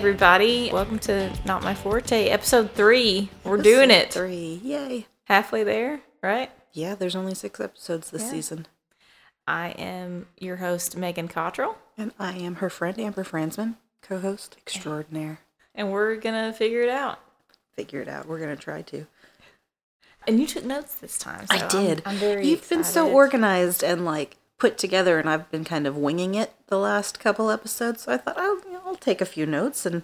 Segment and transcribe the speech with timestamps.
[0.00, 0.68] everybody.
[0.70, 3.30] Welcome to Not My Forte, episode three.
[3.44, 4.12] We're doing it.
[4.12, 4.60] Three.
[4.62, 5.06] Yay.
[5.24, 6.50] Halfway there, right?
[6.74, 8.28] Yeah, there's only six episodes this Yeah.
[8.30, 8.66] season.
[9.46, 14.56] I am your host, Megan Cottrell, And I am her friend, Amber Fransman, co host
[14.58, 15.38] extraordinaire.
[15.74, 17.18] and we're gonna figure it out.
[17.74, 18.26] Figure it out.
[18.26, 19.06] We're going to try to.
[20.26, 21.46] And you took notes this time.
[21.46, 22.02] So I I'm- did.
[22.04, 25.96] I'm, very You've been so organized and like put together, and I've been kind of
[25.96, 28.02] winging it the last couple episodes.
[28.02, 30.02] So I thought I'll, you know, I'll take a few notes and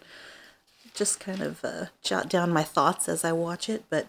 [0.95, 3.85] just kind of uh, jot down my thoughts as I watch it.
[3.89, 4.09] But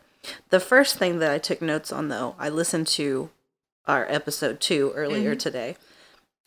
[0.49, 3.29] the first thing that I took notes on, though, I listened to
[3.87, 5.37] our episode two earlier Mm-hmm.
[5.39, 5.75] today.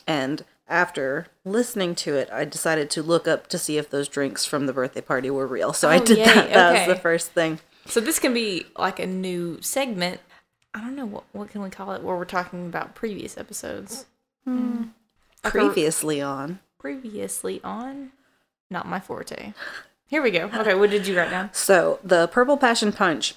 [0.07, 4.45] And after listening to it, I decided to look up to see if those drinks
[4.45, 5.73] from the birthday party were real.
[5.73, 6.49] So I Oh, did yay, that.
[6.53, 6.87] That okay.
[6.87, 7.61] was the first thing.
[7.87, 10.21] So this can be like a new segment.
[10.77, 14.05] I don't know what what can we call it, where we're talking about previous episodes.
[14.45, 14.77] Hmm.
[15.43, 16.59] Like a- Previously on.
[16.79, 18.13] previously on
[18.71, 19.55] Not My Forte.
[20.07, 20.51] Here we go.
[20.55, 21.51] Okay, what did you write down?
[21.55, 23.35] So the purple passion punch,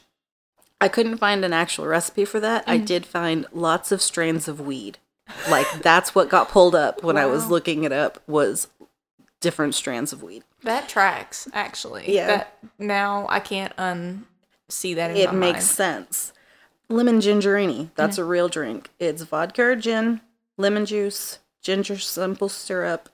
[0.81, 2.65] I couldn't find an actual recipe for that.
[2.67, 2.71] Mm.
[2.71, 4.97] I did find lots of strains of weed.
[5.49, 8.67] Like that's what got pulled up when I was looking it up was
[9.39, 10.43] different strands of weed.
[10.63, 12.13] That tracks, actually.
[12.13, 12.27] Yeah.
[12.27, 15.63] That, now I can't unsee that in It my makes mind.
[15.63, 16.33] sense.
[16.89, 18.21] Lemon gingerini, that's Mm-hmm.
[18.25, 18.89] a real drink.
[18.99, 20.21] It's vodka or gin,
[20.57, 23.09] lemon juice, ginger simple syrup,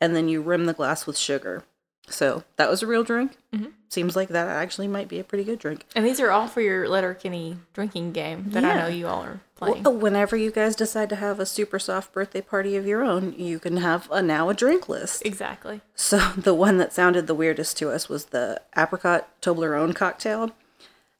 [0.00, 1.64] and then you rim the glass with sugar.
[2.08, 3.36] So that was a real drink.
[3.52, 3.72] Mhm.
[3.88, 5.86] Seems like that actually might be a pretty good drink.
[5.96, 9.40] And these are all for your Letterkenny drinking game that I know you all are
[9.56, 9.82] playing.
[9.82, 13.32] Well, whenever you guys decide to have a super soft birthday party of your own,
[13.36, 15.22] you can have a now a drink list.
[15.26, 15.80] exactly.
[15.96, 20.52] So the one that sounded the weirdest to us was the apricot Toblerone cocktail.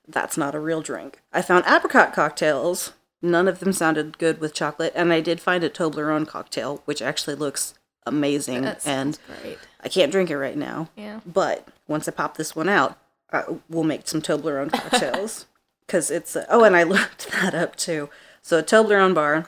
[0.09, 1.21] That's not a real drink.
[1.33, 2.93] I found apricot cocktails.
[3.22, 7.00] None of them sounded good with chocolate, and I did find a Toblerone cocktail, which
[7.03, 7.75] actually looks
[8.06, 8.67] amazing.
[8.84, 9.59] And great.
[9.83, 10.91] I can't drink it right now.
[10.97, 11.21] Yeah.
[11.27, 12.99] But once I pop this one out,
[13.33, 15.47] I, we'll make some Toblerone cocktails.
[15.87, 18.11] Because it's, a, oh, and I looked that up too.
[18.43, 19.47] So a Toblerone bar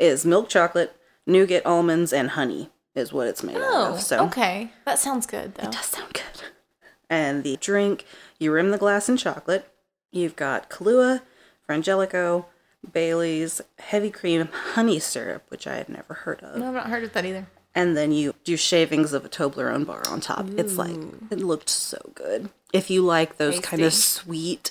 [0.00, 0.96] is milk chocolate,
[1.26, 4.00] nougat, almonds, and honey is what it's made out Oh, of.
[4.02, 4.70] So okay.
[4.84, 5.68] That sounds good, though.
[5.68, 6.22] it does sound good.
[7.10, 8.06] And the drink,
[8.38, 9.68] you rim the glass in chocolate.
[10.12, 11.22] You've got Kahlua,
[11.68, 12.44] Frangelico,
[12.92, 17.04] Bailey's, heavy cream, honey syrup, which I had never heard of No, I've not heard
[17.04, 17.46] of that either.
[17.74, 20.46] and then you do shavings of a Toblerone bar on top.
[20.56, 20.96] It's like
[21.30, 22.50] it looked so good.
[22.72, 24.70] If you like those kind of sweet,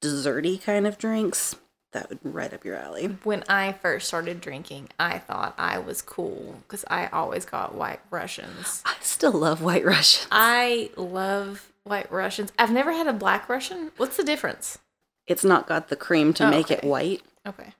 [0.00, 1.56] desserty kind of drinks,
[1.92, 3.06] that would right up your alley.
[3.22, 8.00] When I first started drinking, I thought I was cool because I always got white
[8.10, 8.82] Russians.
[8.84, 10.26] I still love White Russians.
[10.32, 12.52] I love white Russians.
[12.58, 13.92] I've never had a black Russian.
[13.96, 14.78] What's the difference?
[15.26, 17.72] It's not got the cream to Oh, make it white, Okay.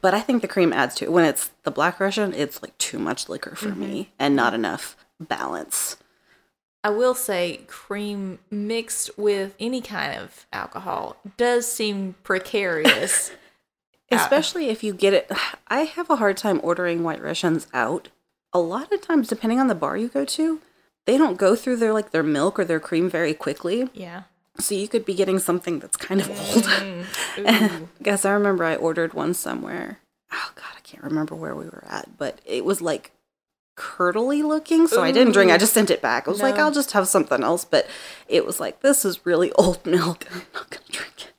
[0.00, 1.12] but I think the cream adds to it.
[1.12, 3.80] When it's the Black Russian, it's like too much liquor for mm-hmm.
[3.80, 5.96] me and not enough balance.
[6.84, 13.32] I will say cream mixed with any kind of alcohol does seem precarious.
[14.10, 15.30] Especially if you get it.
[15.68, 18.08] I have a hard time ordering White Russians out.
[18.52, 20.60] A lot of times, depending on the bar you go to,
[21.06, 23.88] they don't go through their like their milk or their cream very quickly.
[23.94, 24.24] yeah.
[24.60, 27.82] So you could be getting something that's kind of mm, old.
[27.82, 27.88] Ooh.
[28.04, 29.98] Guess I remember I ordered one somewhere.
[30.32, 33.10] Oh god, I can't remember where we were at, but it was like
[33.76, 35.50] curdly looking, so I didn't drink.
[35.50, 36.28] I just sent it back.
[36.28, 37.88] I was like, I'll just have something else, but
[38.28, 40.26] it was like this is really old milk.
[40.30, 41.32] I'm not gonna drink it.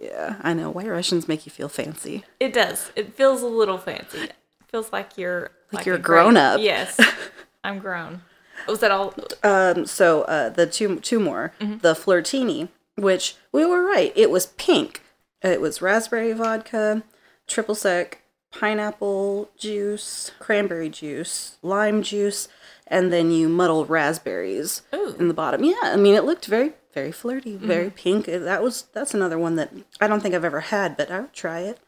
[0.00, 0.70] Yeah, I know.
[0.70, 2.24] White Russians make you feel fancy.
[2.38, 2.92] It does.
[2.94, 4.18] It feels a little fancy.
[4.18, 4.34] It
[4.68, 6.60] feels like you're Like you're a grown up.
[6.60, 6.98] Yes.
[7.64, 8.22] I'm grown.
[8.68, 9.14] Was that all?
[9.42, 11.78] Um, so uh, the two two more, Mm-hmm.
[11.78, 15.02] the flirtini, which we were right, it was pink.
[15.42, 17.02] It was raspberry vodka,
[17.46, 18.22] triple sec,
[18.52, 22.48] pineapple juice, cranberry juice, lime juice,
[22.86, 25.16] and then you muddle raspberries Ooh.
[25.18, 25.64] in the bottom.
[25.64, 27.94] Yeah, I mean it looked very very flirty, very Mm-hmm.
[27.96, 28.28] pink.
[28.28, 31.20] Uh, That was that's another one that I don't think I've ever had, but I
[31.20, 31.78] would try it.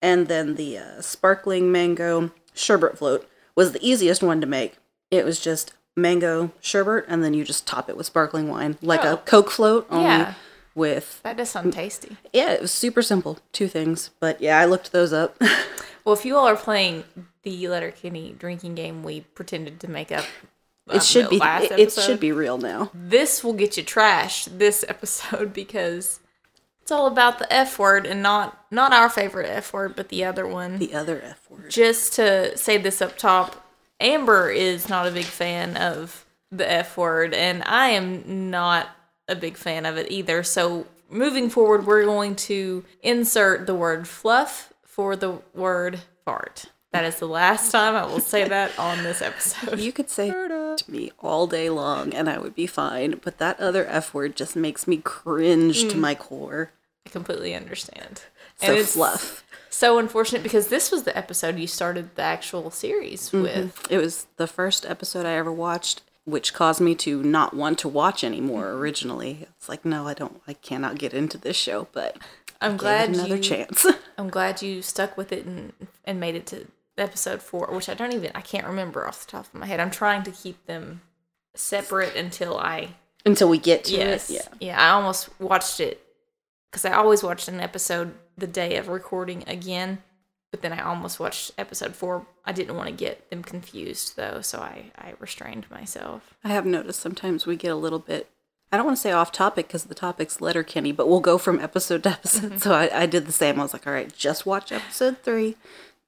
[0.00, 4.78] And then the uh, sparkling mango sherbet float was the easiest one to make.
[5.10, 9.04] It was just mango sherbet, and then you just top it with sparkling wine, like
[9.04, 9.14] Oh.
[9.14, 10.34] a Coke float, only Yeah.
[10.74, 12.16] with That does sound tasty.
[12.32, 12.50] yeah.
[12.52, 14.10] It was super simple, two things.
[14.20, 15.36] But yeah, I looked those up.
[16.04, 17.04] Well, if you all are playing
[17.44, 20.24] the letter Letterkenny drinking game we pretended to make up,
[20.90, 22.90] uh, it should be it should be real now.
[22.92, 26.18] This will get you trashed this episode because
[26.80, 30.24] it's all about the F word and not not our favorite F word, but the
[30.24, 30.78] other one.
[30.78, 31.70] The other F word.
[31.70, 33.61] just to say this up top,
[34.02, 38.90] Amber is not a big fan of the F word, and I am not
[39.28, 40.42] a big fan of it either.
[40.42, 46.66] So, moving forward, we're going to insert the word fluff for the word fart.
[46.92, 49.80] That is the last time I will say that on this episode.
[49.80, 53.18] You could say to me all day long and I would be fine.
[53.22, 56.00] But that other F word just makes me cringe to mm.
[56.00, 56.72] my core.
[57.06, 58.24] I completely understand.
[58.56, 59.42] So it's fluff.
[59.74, 63.42] So unfortunate because this was the episode you started the actual series Mm-hmm.
[63.42, 63.86] with.
[63.90, 67.88] It was the first episode I ever watched, which caused me to not want to
[67.88, 68.80] watch anymore Mm-hmm.
[68.80, 69.38] originally.
[69.56, 72.18] It's like, no, I don't, I cannot get into this show, but
[72.60, 73.86] I'm glad another you, chance.
[74.18, 75.72] I'm glad you stuck with it and
[76.04, 76.66] and made it to
[76.98, 79.80] episode four, which I don't even I can't remember off the top of my head.
[79.80, 81.00] I'm trying to keep them
[81.54, 82.90] separate until I
[83.24, 84.34] Until we get to yes it.
[84.60, 84.68] Yeah.
[84.68, 86.04] yeah I almost watched it
[86.72, 89.98] because I always watched an episode the day of recording again,
[90.50, 92.26] but then I almost watched episode four.
[92.44, 96.34] I didn't want to get them confused though, so I I restrained myself.
[96.42, 98.28] I have noticed sometimes we get a little bit,
[98.72, 101.60] I don't want to say off topic because the topic's Letterkenny, but we'll go from
[101.60, 102.52] episode to episode.
[102.52, 102.58] Mm-hmm.
[102.58, 103.60] So I, I did the same.
[103.60, 105.56] I was like, all right, just watch episode three.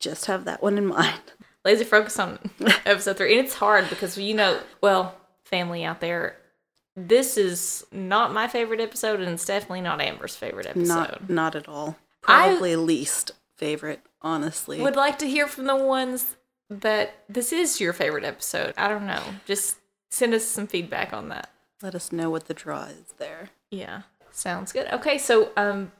[0.00, 1.32] Just have that one in mind.
[1.64, 2.38] laser focus on
[2.86, 5.14] episode three and it's hard because you know well
[5.44, 6.36] family out there
[6.96, 10.86] this is not my favorite episode and it's definitely not amber's favorite episode.
[10.86, 11.96] Not, not at all.
[12.26, 14.80] I- Probably least favorite, honestly.
[14.80, 16.36] would like to hear from the ones
[16.70, 18.74] that this is your favorite episode.
[18.78, 19.22] I don't know.
[19.46, 19.76] Just
[20.10, 21.50] send us some feedback on that.
[21.82, 23.50] Let us know what the draw is there.
[23.70, 24.88] yeah sounds good.
[24.92, 25.92] Okay so um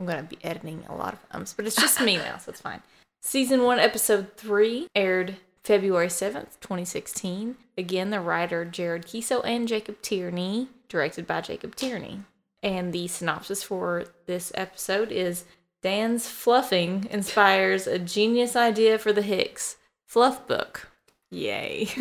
[0.00, 2.60] i'm gonna be editing a lot of ums but it's just me now so it's
[2.60, 2.82] fine.
[3.20, 10.00] Season one episode three aired february 7th 2016 again the writer jared keeso and jacob
[10.02, 12.20] tierney directed by jacob tierney
[12.62, 15.44] and the synopsis for this episode is
[15.82, 19.76] dan's fluffing inspires a genius idea for the hicks
[20.06, 20.88] fluff book
[21.30, 21.88] yay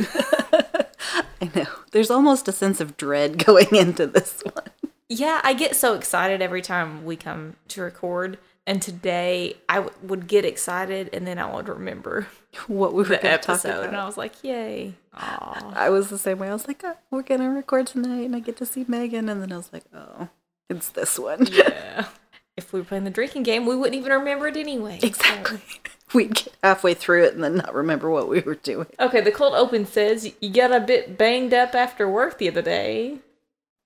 [1.44, 1.66] I know.
[1.92, 4.70] There's almost a sense of dread going into this one.
[5.10, 8.38] Yeah, I get so excited every time we come to record.
[8.66, 12.28] And today I w- would get excited and then I would remember
[12.68, 13.88] What we were the going to talk episode.
[13.88, 13.98] And.
[13.98, 14.94] I was like, yay.
[15.16, 15.74] Aw.
[15.76, 16.50] I was the same way.
[16.50, 19.28] I was like, oh, we're going to record tonight and I get to see Megan.
[19.28, 20.30] And then I was like, oh,
[20.70, 21.48] it's this one.
[21.52, 22.06] Yeah.
[22.56, 25.00] If we were playing the drinking game, we wouldn't even remember it anyway.
[25.02, 25.60] Exactly.
[26.14, 28.86] We'd get halfway through it and then not remember what we were doing.
[29.00, 32.62] Okay, the cold open says, You got a bit banged up after work the other
[32.62, 33.18] day.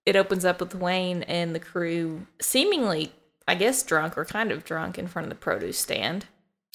[0.05, 3.13] It opens up with Wayne and the crew seemingly,
[3.47, 6.25] I guess, drunk or kind of drunk in front of the produce stand.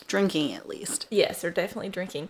[0.06, 1.06] Drinking, at least.
[1.10, 2.28] Yes, they're definitely drinking.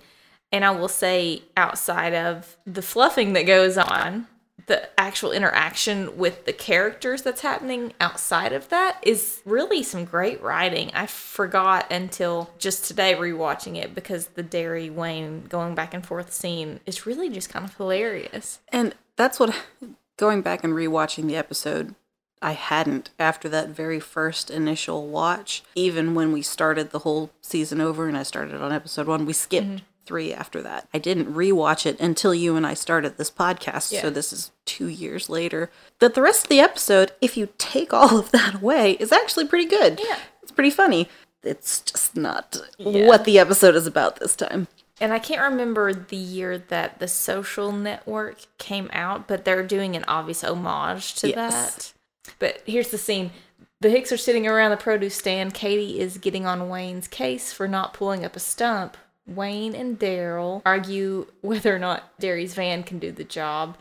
[0.50, 4.26] And I will say, outside of the fluffing that goes on,
[4.66, 10.40] the actual interaction with the characters that's happening outside of that is really some great
[10.42, 10.90] writing.
[10.94, 16.32] I forgot until just today rewatching it because the Derry Wayne going back and forth
[16.32, 18.60] scene is really just kind of hilarious.
[18.68, 19.56] And that's what,
[20.16, 21.94] going back and rewatching the episode,
[22.42, 25.62] I hadn't after that very first initial watch.
[25.74, 29.32] Even when we started the whole season over and I started on episode one, we
[29.32, 29.84] skipped mm-hmm.
[30.04, 30.88] three after that.
[30.92, 33.92] I didn't rewatch it until you and I started this podcast.
[33.92, 34.02] Yeah.
[34.02, 35.70] So this is two years later.
[36.00, 39.46] That the rest of the episode, if you take all of that away, is actually
[39.46, 40.00] pretty good.
[40.02, 40.18] Yeah.
[40.42, 41.08] It's pretty funny.
[41.42, 43.06] It's just not Yeah.
[43.06, 44.68] what the episode is about this time.
[45.00, 49.96] And I can't remember the year that the social network came out, but they're doing
[49.96, 51.74] an obvious homage to Yes.
[51.74, 51.92] that.
[52.38, 53.30] But here's the scene.
[53.80, 55.54] The Hicks are sitting around the produce stand.
[55.54, 58.96] Katy is getting on Wayne's case for not pulling up a stump.
[59.26, 63.76] Wayne and Daryl argue whether or not Derry's van can do the job.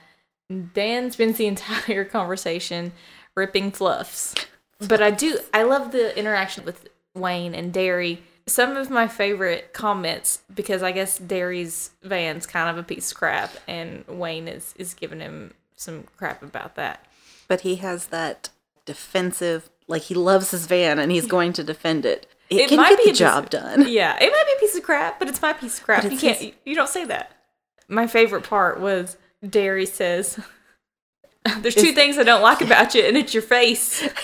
[0.74, 2.93] Dan spends the entire conversation
[3.36, 4.33] ripping fluffs.
[4.79, 8.24] But I do, I love the interaction with Wayne and Derry.
[8.48, 13.17] Some of my favorite comments, because I guess Derry's van's kind of a piece of
[13.17, 17.05] crap, and Wayne is, is giving him some crap about that.
[17.51, 18.48] But he has that
[18.86, 22.25] defensive, like he loves his van and he's going to defend it.
[22.50, 23.86] It, can get a the job of- done.
[23.89, 26.05] Yeah, it might be a piece of crap, but it's my piece of crap.
[26.05, 26.38] You can't.
[26.38, 27.34] his- You don't say that.
[27.89, 30.39] My favorite part was Derry says,
[31.58, 34.08] "There's two things I don't like about you, and it's your face."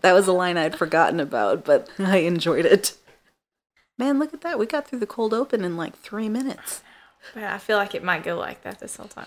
[0.00, 2.96] That was a line I'd forgotten about, but I enjoyed it.
[3.98, 4.58] Man, look at that.
[4.58, 6.82] We got through the cold open in like three minutes.
[7.34, 9.26] But I feel like it might go like that this whole time.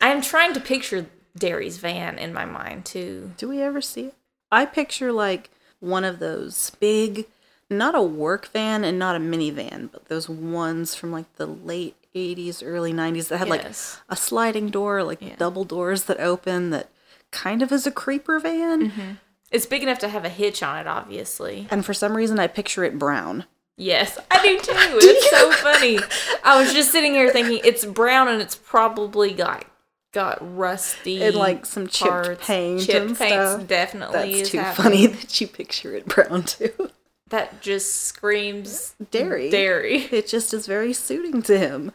[0.00, 1.06] I am trying to picture
[1.36, 3.32] Derry's van in my mind too.
[3.36, 4.14] Do we ever see it?
[4.52, 5.50] I picture like
[5.80, 7.26] one of those big,
[7.68, 11.96] not a work van and not a minivan, but those ones from like the late
[12.14, 13.98] 80s, early 90s that had Yes.
[14.08, 15.34] like a sliding door, like Yeah.
[15.36, 16.88] double doors that open that
[17.32, 18.90] kind of is a creeper van.
[18.90, 19.10] Mm-hmm.
[19.50, 21.66] It's big enough to have a hitch on it, obviously.
[21.70, 23.44] And for some reason, I picture it brown.
[23.76, 24.72] Yes, I do too.
[24.72, 25.98] It's so funny.
[26.44, 29.66] I was just sitting here thinking it's brown and it's probably like
[30.14, 32.46] got rusty And, like, some chipped parts.
[32.46, 34.84] paint Chipped paint definitely That's is too happening.
[34.84, 36.90] funny that you picture it brown too.
[37.28, 39.50] That just screams Dairy.
[39.50, 40.04] Dairy.
[40.12, 41.92] It just is very suiting to him.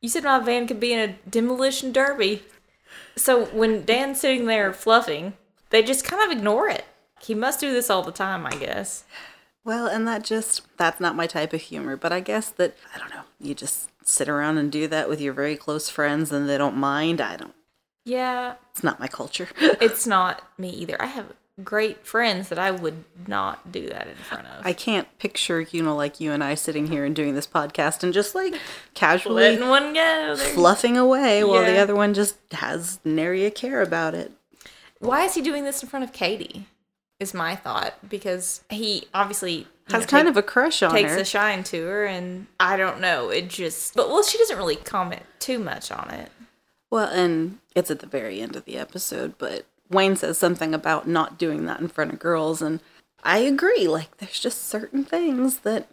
[0.00, 2.42] You said my van could be in a demolition derby.
[3.16, 5.34] So when Dan's sitting there fluffing,
[5.68, 6.84] they just kind of ignore it.
[7.20, 9.04] He must do this all the time, I guess.
[9.62, 12.98] Well, and that just, that's not my type of humor, but I guess that, I
[12.98, 16.48] don't know, you just sit around and do that with your very close friends and
[16.48, 17.20] they don't mind.
[17.20, 17.54] I don't,
[18.04, 19.48] Yeah, it's not my culture.
[19.60, 21.00] it's not me either.
[21.00, 21.32] I have
[21.64, 24.64] great friends that I would not do that in front of.
[24.64, 28.02] I can't picture, you know, like you and I sitting here and doing this podcast
[28.02, 28.54] and just like
[28.94, 30.36] casually letting one go.
[30.36, 34.32] Fluffing away while the other one just has nary a care about it.
[34.98, 36.66] Why is he doing this in front of Katy?
[37.18, 41.16] Is my thought because he obviously Has kind take- of a crush on takes her.
[41.16, 43.28] Takes a shine to her, and I don't know.
[43.30, 46.30] It just, but well, she doesn't really comment too much on it.
[46.90, 51.06] well, and it's at the very end of the episode, but Wayne says something about
[51.08, 52.80] not doing that in front of girls, and
[53.22, 53.86] I agree.
[53.88, 55.86] Like, there's just certain things that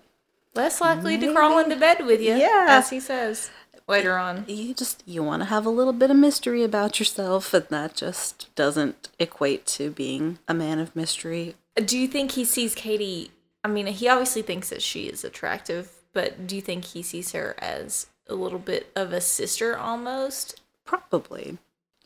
[0.56, 2.66] Less likely to crawl into bed with you, Yeah.
[2.70, 3.52] as he says
[3.88, 4.44] later on.
[4.48, 7.94] you just you want to have a little bit of mystery about yourself, and that
[7.96, 11.56] just doesn't equate to being a man of mystery.
[11.76, 13.30] Do you think he sees Katy?
[13.68, 17.34] I mean, he obviously thinks that she is attractive, but do you think he sees
[17.34, 20.62] her as a little bit of a sister almost?
[20.86, 21.58] Probably.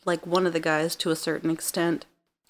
[0.04, 2.04] Like one of the guys to a certain extent.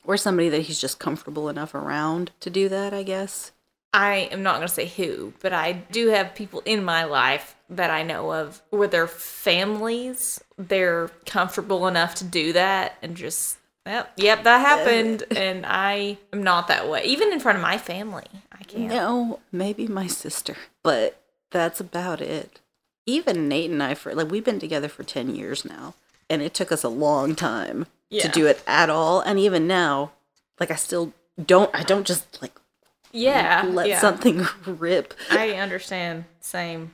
[0.05, 3.53] Or somebody that he's just comfortable enough around to do that, I guess.
[3.93, 7.55] I am not going to say who, but I do have people in my life
[7.69, 13.59] that I know of where their families, they're comfortable enough to do that and just,
[13.87, 15.25] yep, yep, that happened.
[15.37, 17.05] and I am not that way.
[17.05, 18.25] Even in front of my family,
[18.77, 20.57] No, maybe my sister.
[20.83, 22.61] But that's about it.
[23.07, 25.95] Even Nate and I, for like, we've been together for 10 years now.
[26.31, 29.21] And it took us a long time to do it at all.
[29.21, 30.13] And even now,
[30.61, 31.13] like, I still
[31.45, 32.53] don't, I don't just like
[33.11, 33.65] Yeah.
[33.69, 34.01] let yeah.
[34.01, 35.15] something rip.
[35.31, 36.25] I understand.
[36.41, 36.93] Same.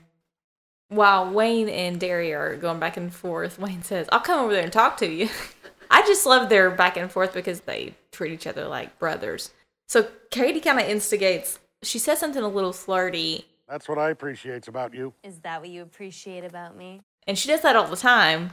[0.89, 4.63] While Wayne and Derry are going back and forth, Wayne says, I'll come over there
[4.65, 5.29] and talk to you.
[5.91, 9.51] I just love their back and forth because they treat each other like brothers.
[9.87, 11.59] So Katy kind of instigates.
[11.83, 15.13] She says something a little flirty, That's what I appreciate about you.
[15.23, 17.03] Is that what you appreciate about me?
[17.27, 18.51] and she does that all the time.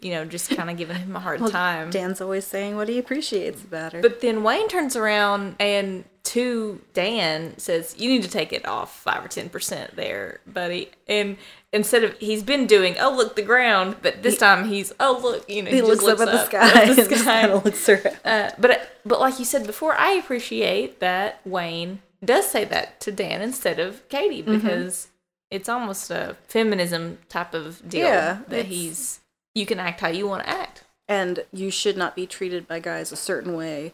[0.00, 1.90] You know, just kind of giving him a hard time.
[1.90, 4.00] Dan's always saying what he appreciates about her.
[4.02, 8.98] But then Wayne turns around and to Dan says, "You need to take it off
[9.02, 11.36] five or ten percent there, buddy." And
[11.72, 15.48] instead of he's been doing, "Oh look the ground," but this time he's, "Oh look,"
[15.48, 17.24] you know, he, just looks, up at the sky at the sky.
[17.24, 18.16] kind of looks around.
[18.24, 23.12] Uh, but but like you said before, I appreciate that Wayne does say that to
[23.12, 24.54] Dan instead of Katy Mm-hmm.
[24.54, 25.08] because
[25.50, 29.20] it's almost a feminism type of deal Yeah, that he's
[29.54, 30.84] you can act how you want to act.
[31.06, 33.92] And you should not be treated by guys a certain way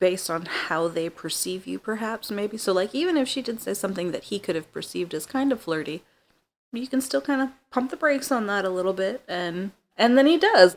[0.00, 2.58] based on how they perceive you, perhaps, maybe.
[2.58, 5.52] So, like, even if she did say something that he could have perceived as kind
[5.52, 6.02] of flirty,
[6.72, 9.22] you can still kind of pump the brakes on that a little bit.
[9.28, 10.76] And and then he does.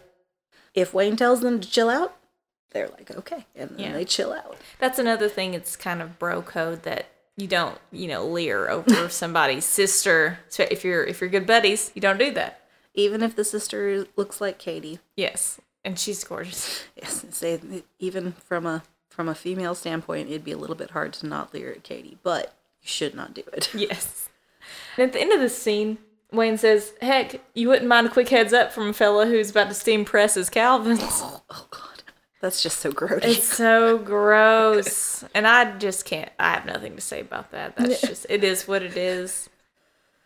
[0.75, 2.15] If Wayne tells them to chill out,
[2.75, 3.45] they're like, okay.
[3.55, 3.93] And then Yeah.
[3.93, 4.57] they chill out.
[4.79, 5.53] That's another thing.
[5.55, 10.39] It's kind of bro code that you don't, you know, leer over somebody's sister.
[10.49, 12.61] So if you're if you're good buddies, you don't do that.
[12.93, 14.99] Even if the sister looks like Katy.
[15.15, 16.83] Yes, and she's gorgeous.
[16.95, 17.59] Yes, say
[17.99, 21.53] even from a from a female standpoint, it'd be a little bit hard to not
[21.53, 23.69] leer at Katy, but you should not do it.
[23.73, 24.29] Yes.
[24.97, 25.97] And at the end of this scene,
[26.31, 29.67] Wayne says, "Heck, you wouldn't mind a quick heads up from a fella who's about
[29.69, 31.94] to steam press his Calvins." Oh, oh God,
[32.45, 33.23] that's just so gross.
[33.23, 36.29] It's so gross, and I just can't.
[36.39, 37.75] I have nothing to say about that.
[37.75, 39.49] That's just it is what it is.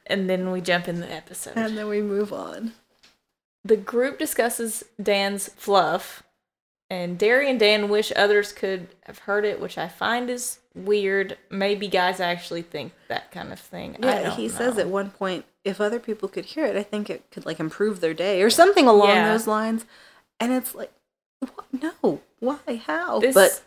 [0.05, 1.53] And then we jump in the episode.
[1.55, 2.73] and then we move on.
[3.63, 6.23] The group discusses Dan's fluff,
[6.89, 11.37] and Derry and Dan wish others could have heard it, which I find is weird.
[11.49, 13.95] Maybe guys actually think that kind of thing.
[14.01, 17.23] Yeah, he says at one point, if other people could hear it, I think it
[17.31, 19.31] could like improve their day or something along Yeah.
[19.31, 19.85] those lines.
[20.39, 20.91] And it's like,
[21.39, 21.65] what?
[21.71, 23.19] no, why, how?
[23.19, 23.61] This but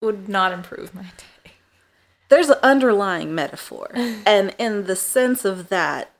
[0.00, 1.52] would not improve my day.
[2.28, 6.10] there's an underlying metaphor, and in the sense of that,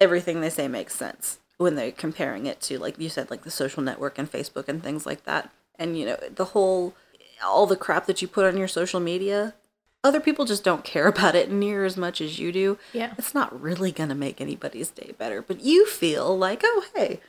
[0.00, 3.50] everything they say makes sense when they're comparing it to, like you said, like the
[3.50, 5.50] social network and Facebook and things like that.
[5.78, 6.94] And you know, the whole,
[7.44, 9.52] all the crap that you put on your social media.
[10.02, 12.78] Other people just don't care about it near as much as you do.
[12.94, 13.12] Yeah.
[13.18, 17.20] It's not really going to make anybody's day better, but you feel like, oh, hey.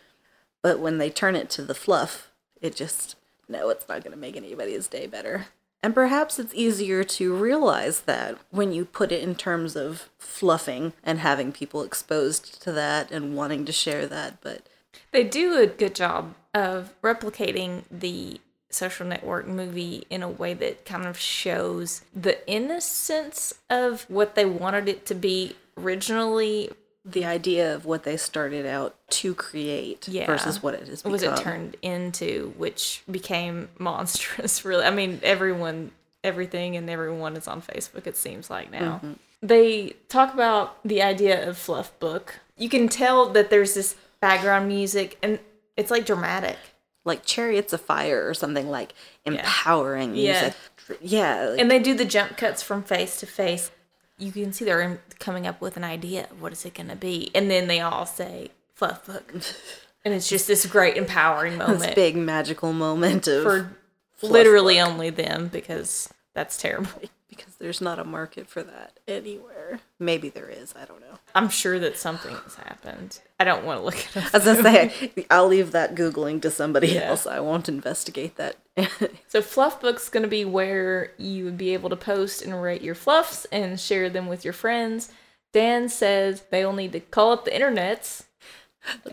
[0.61, 3.17] But when they turn it to the fluff, it just,
[3.51, 5.47] no, it's not going to make anybody's day better.
[5.83, 10.93] And perhaps it's easier to realize that when you put it in terms of fluffing
[11.03, 14.41] and having people exposed to that and wanting to share that.
[14.41, 14.67] But
[15.11, 18.39] They do a good job of replicating the
[18.69, 24.45] social network movie in a way that kind of shows the innocence of what they
[24.45, 26.69] wanted it to be originally
[27.03, 30.25] the idea of what they started out to create Yeah.
[30.27, 31.11] versus what it has become.
[31.11, 34.63] was it turned into, which became monstrous.
[34.63, 35.91] Really, I mean, everyone,
[36.23, 38.05] everything, and everyone is on Facebook.
[38.05, 38.97] It seems like now.
[39.03, 39.13] Mm-hmm.
[39.43, 42.35] They talk about the idea of fluff book.
[42.57, 45.39] You can tell that there's this background music, and
[45.75, 46.57] it's like dramatic.
[47.03, 48.93] Like Chariots of Fire or something like
[49.25, 50.41] empowering Yeah.
[50.43, 50.53] music.
[51.01, 51.45] Yeah.
[51.49, 53.71] like- And they do the jump cuts from face to face.
[54.21, 56.95] You can see they're coming up with an idea of what is it going to
[56.95, 59.33] be, and then they all say fluff book,
[60.05, 61.95] and it's just this great empowering this moment.
[61.95, 63.75] big magical moment of for
[64.21, 67.01] literally only them because that's terrible.
[67.31, 69.79] Because there's not a market for that anywhere.
[69.97, 70.75] Maybe there is.
[70.79, 71.17] I don't know.
[71.33, 73.19] I'm sure that something has happened.
[73.39, 74.45] I don't want to look at it up.
[74.45, 77.03] I say, I'll leave that googling to somebody Yeah.
[77.09, 77.25] else.
[77.25, 78.57] I won't investigate that.
[79.27, 82.95] So Fluffbook's going to be where you would be able to post and rate your
[82.95, 85.09] fluffs and share them with your friends.
[85.53, 88.23] Dan says they'll need to call up the internets.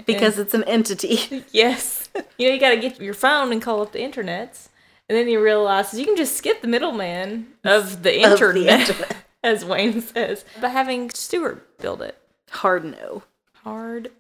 [0.07, 1.45] because it's an entity.
[1.53, 2.09] Yes.
[2.37, 4.69] You know, you got to get your phone and call up the internets.
[5.09, 8.93] And then he realizes you can just skip the middleman of the Of internet, the
[8.95, 9.17] internet.
[9.43, 12.19] as Wayne says, by having Stewart build it.
[12.51, 13.23] Hard no.
[13.65, 14.11] Hard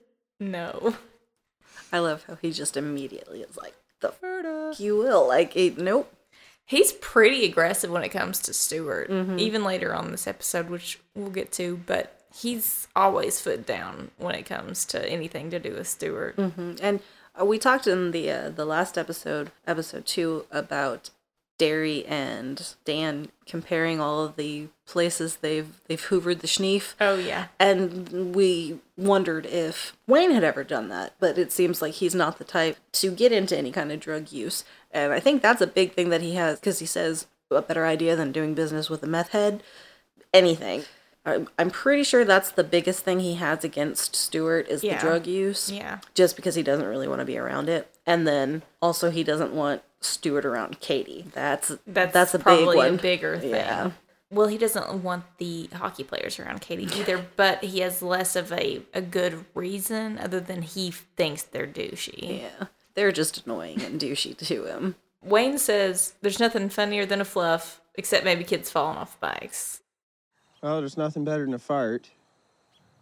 [0.40, 0.96] no.
[1.92, 5.26] I love how he just immediately is like, the f- you will.
[5.26, 6.12] Like, nope.
[6.64, 9.38] He's pretty aggressive when it comes to Stewart, Mm-hmm.
[9.38, 14.34] even later on this episode, which we'll get to, but he's always foot down when
[14.34, 16.36] it comes to anything to do with Stewart.
[16.36, 16.98] And uh,
[17.44, 21.10] we talked in the uh, the last episode, episode two, about
[21.58, 26.94] Derry and Dan comparing all of the places they've they've hoovered the schneef.
[27.00, 27.46] Oh, yeah.
[27.58, 32.38] And we wondered if Wayne had ever done that, but it seems like he's not
[32.38, 34.64] the type to get into any kind of drug use.
[34.92, 37.86] And I think that's a big thing that he has because he says a better
[37.86, 39.62] idea than doing business with a meth head,
[40.32, 40.84] anything.
[41.58, 44.94] I'm pretty sure that's the biggest thing he has against Stewart is Yeah.
[44.96, 45.98] the drug use Yeah.
[46.14, 47.88] just because he doesn't really want to be around it.
[48.06, 51.26] And then also he doesn't want Stewart around Katy.
[51.34, 52.94] That's That's, that's a big probably one.
[52.94, 53.50] a bigger thing.
[53.50, 53.90] Yeah.
[54.30, 58.52] Well, he doesn't want the hockey players around Katy either, but he has less of
[58.52, 62.40] a, a good reason other than he thinks they're douchey.
[62.42, 64.96] yeah, they're just annoying and douchey to him.
[65.22, 69.80] Wayne says there's nothing funnier than a fluff, except maybe kids falling off bikes.
[70.62, 72.10] Oh, there's nothing better than a fart.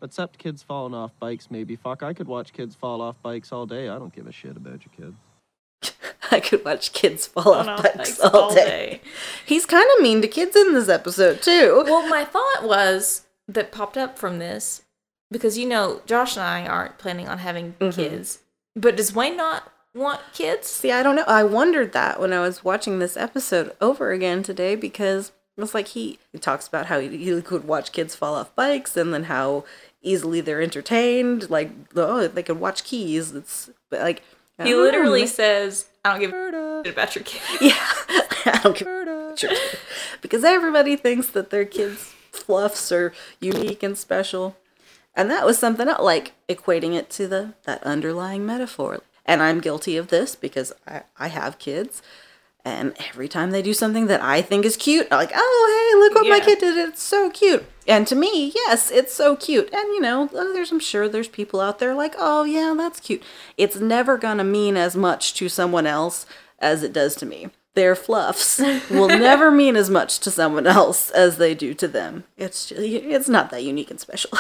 [0.03, 1.75] Except kids falling off bikes, maybe.
[1.75, 3.89] Fuck, I could watch kids fall off bikes all day.
[3.89, 5.97] I don't give a shit about your kids.
[6.31, 9.01] I could watch kids fall off off bikes all day.
[9.47, 11.83] He's kind of mean to kids in this episode too.
[11.89, 14.83] Well, my thought was that popped up from this
[15.31, 17.99] because you know Josh and I aren't planning on having Mm-hmm.
[17.99, 18.41] kids,
[18.75, 20.67] but does Wayne not want kids?
[20.69, 21.25] See, I don't know.
[21.27, 25.33] I wondered that when I was watching this episode over again today because
[25.65, 28.97] it's like he, he talks about how he, he could watch kids fall off bikes
[28.97, 29.65] and then how
[30.03, 31.49] easily they're entertained.
[31.51, 33.33] Like, oh, they could watch keys.
[33.33, 34.23] It's but like
[34.59, 37.75] He don't know, literally says, "I don't give a shit about your kid." Yeah,
[38.55, 39.51] I don't give a shit.
[39.51, 39.81] about
[40.23, 44.57] because everybody thinks that their kids' fluffs are unique and special,
[45.15, 49.01] and that was something else, like equating it to the that underlying metaphor.
[49.29, 52.01] And I'm guilty of this because I, I have kids,
[52.67, 56.01] and every time they do something that I think is cute, I'm like, oh hey,
[56.01, 56.77] look what my kid did!
[56.89, 57.65] It's so cute.
[57.87, 59.73] And to me, yes, it's so cute.
[59.73, 62.99] And you know, uh, there's I'm sure there's people out there like, oh yeah, that's
[62.99, 63.23] cute.
[63.57, 66.27] It's never gonna mean as much to someone else
[66.59, 67.51] as it does to me.
[67.75, 68.59] Their fluffs
[68.91, 72.25] will never mean as much to someone else as they do to them.
[72.37, 74.31] It's just, it's not that unique and special.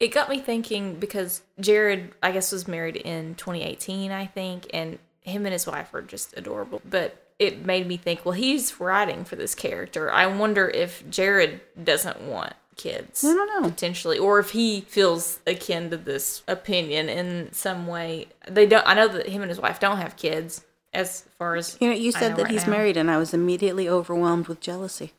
[0.00, 5.00] It got me thinking because Jared, I guess, was married in 2018, I think, and
[5.22, 6.80] him and his wife are just adorable.
[6.88, 10.10] But it made me think, well, he's writing for this character.
[10.10, 13.24] I wonder if Jared doesn't want kids.
[13.24, 13.68] I don't know.
[13.70, 18.26] Potentially, or if he feels akin to this opinion in some way.
[18.48, 18.86] They don't.
[18.86, 20.64] I know that him and his wife don't have kids.
[20.94, 22.72] As far as You know, you said know that right he's now.
[22.72, 25.12] married, and I was immediately overwhelmed with jealousy.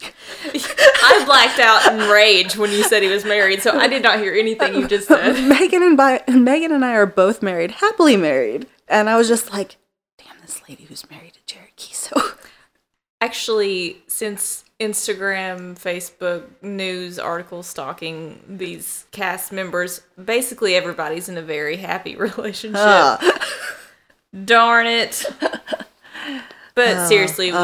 [0.02, 4.18] I blacked out in rage when you said he was married, so I did not
[4.20, 5.32] hear anything you just said.
[5.48, 9.52] Megan and Bi- Megan and I are both married, happily married, and I was just
[9.52, 9.76] like,
[10.18, 11.35] "Damn, this lady who's married
[12.14, 12.36] Keeso."
[13.20, 21.76] Actually, since Instagram, Facebook, news articles stalking these cast members, basically everybody's in a very
[21.76, 22.78] happy relationship.
[22.78, 23.38] Ah.
[24.44, 25.24] Darn it.
[26.74, 27.58] But seriously, we,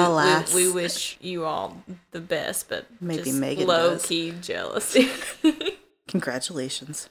[0.54, 1.76] we, we wish you all
[2.12, 4.06] the best, but Maybe just Megan low does.
[4.06, 5.10] key jealousy.
[6.08, 7.10] Congratulations.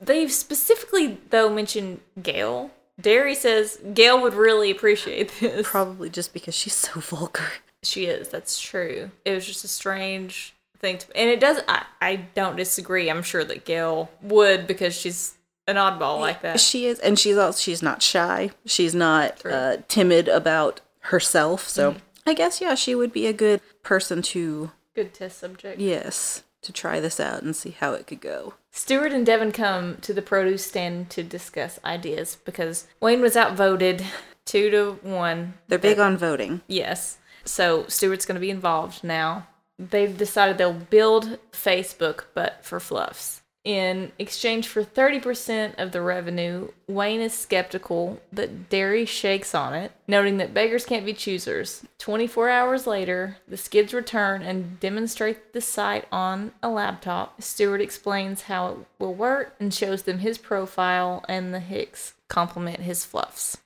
[0.00, 2.72] They've specifically though mentioned Gail.
[3.00, 5.66] Derry says Gail would really appreciate this.
[5.68, 7.44] Probably just because she's so vulgar.
[7.82, 8.28] She is.
[8.28, 9.10] That's true.
[9.24, 10.98] It was just a strange thing.
[10.98, 11.60] To, and it does.
[11.68, 13.10] I, I don't disagree.
[13.10, 15.34] I'm sure that Gail would because she's
[15.66, 16.60] an oddball like that.
[16.60, 18.50] She is, and she's also she's not shy.
[18.66, 21.68] She's not uh, timid about herself.
[21.68, 25.80] So I guess yeah, she would be a good person to Good test subject.
[25.80, 28.54] yes to try this out and see how it could go.
[28.70, 34.04] Stewart and Devon come to the produce stand to discuss ideas because Wayne was outvoted
[34.44, 35.54] two to one.
[35.68, 36.60] They're big on voting.
[36.66, 37.18] Yes.
[37.44, 39.46] So Stewart's going to be involved now.
[39.78, 43.42] They've decided they'll build Facebook, but for fluffs.
[43.62, 49.92] In exchange for 30% of the revenue, Wayne is skeptical, but Derry shakes on it,
[50.08, 51.84] noting that beggars can't be choosers.
[51.98, 57.42] 24 hours later, the skids return and demonstrate the site on a laptop.
[57.42, 62.80] Stewart explains how it will work and shows them his profile, and the Hicks compliment
[62.80, 63.58] his fluffs.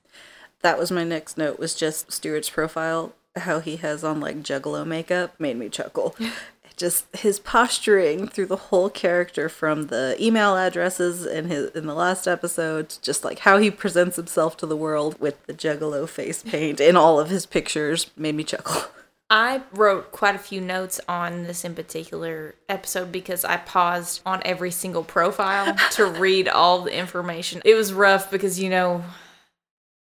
[0.61, 1.57] That was my next note.
[1.57, 3.13] Was just Stewart's profile.
[3.37, 6.15] How he has on like Juggalo makeup made me chuckle.
[6.75, 11.93] just his posturing through the whole character from the email addresses in his in the
[11.93, 16.43] last episode just like how he presents himself to the world with the juggalo face
[16.43, 18.83] paint in all of his pictures made me chuckle
[19.29, 24.41] I wrote quite a few notes on this in particular episode because I paused on
[24.45, 27.61] every single profile to read all the information.
[27.65, 29.03] It was rough because, you know,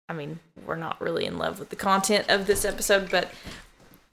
[0.08, 3.30] I mean, we're not really in love with the content of this episode, but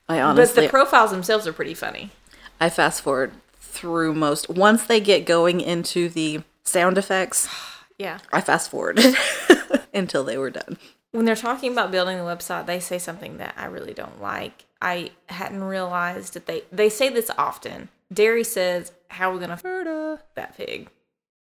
[0.09, 2.11] i honestly, but the profiles themselves are pretty funny.
[2.59, 7.47] I fast forward through most once they get going into the sound effects
[7.97, 8.19] Yeah.
[8.33, 9.15] i fast forwarded
[9.93, 10.77] until they were done
[11.11, 14.65] When they're talking about building the website, they say something that I really don't like.
[14.81, 17.87] I hadn't realized that they they say this often.
[18.11, 20.89] Derry says, "How are we gonna further that pig?"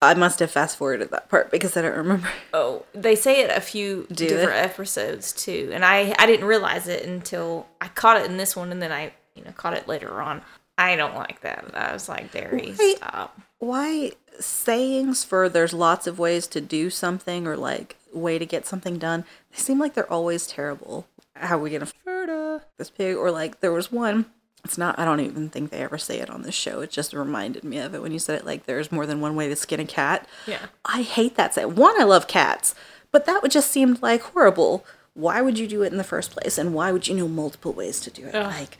[0.02, 3.50] i must have fast forwarded that part because i don't remember Oh, they say it
[3.56, 4.70] a few Do different they?
[4.72, 8.72] episodes too, and I I didn't realize it until I caught it in this one,
[8.72, 10.42] and then I you know caught it later on.
[10.80, 11.64] I don't like that.
[11.74, 12.96] I was like, Derry, Wait.
[12.96, 13.38] stop.
[13.58, 18.66] why sayings for there's lots of ways to do something or like way to get
[18.66, 23.14] something done they seem like they're always terrible how are we gonna further this pig
[23.16, 24.24] or like there was one
[24.64, 27.12] it's not i don't even think they ever say it on this show it just
[27.12, 29.54] reminded me of it when you said it like there's more than one way to
[29.54, 30.66] skin a cat Yeah.
[30.86, 32.74] i hate that saying one i love cats
[33.12, 36.30] but that would just seemed like horrible why would you do it in the first
[36.30, 38.78] place and why would you know multiple ways to do it like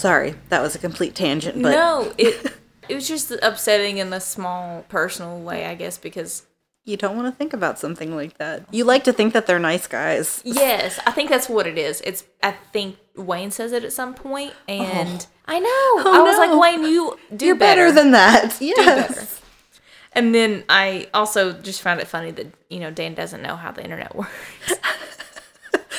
[0.00, 2.54] sorry that was a complete tangent but no, it
[2.88, 6.46] it was just upsetting in the small personal way, I guess, because
[6.84, 8.64] you don't want to think about something like that.
[8.72, 10.42] You like to think that they're nice guys.
[10.44, 12.00] yes, I think that's what it is.
[12.00, 14.72] It's I think Wayne says it at some point, oh.
[14.72, 16.44] and I know oh, I was Oh.
[16.46, 16.58] no.
[16.58, 18.56] like, Wayne, you do You're better, than that.
[18.60, 19.08] Yes.
[19.08, 19.26] better.
[20.12, 23.70] And then I also just found it funny that you know Dan doesn't know how
[23.70, 24.32] the internet works.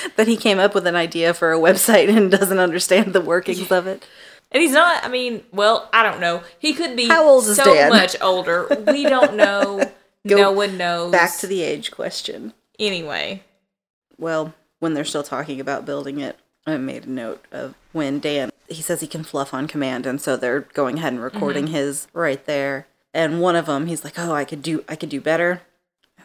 [0.16, 3.72] That he came up with an idea for a website and doesn't understand the workings
[3.72, 4.06] of it.
[4.52, 6.44] And he's not, I mean, well, I don't know.
[6.60, 7.90] He could be How old is so Dan?
[7.90, 8.68] much older.
[8.88, 9.92] We don't know.
[10.24, 11.12] No one knows.
[11.12, 12.54] Back to the age question.
[12.78, 13.42] Anyway.
[14.20, 16.38] Well, when they're still talking about building it,
[16.68, 20.20] I made a note of when Dan he says he can fluff on command, and
[20.22, 21.76] so they're going ahead and recording mm-hmm.
[21.76, 22.88] his right there.
[23.14, 25.62] And one of them, he's like, "Oh, I could do, I could do better."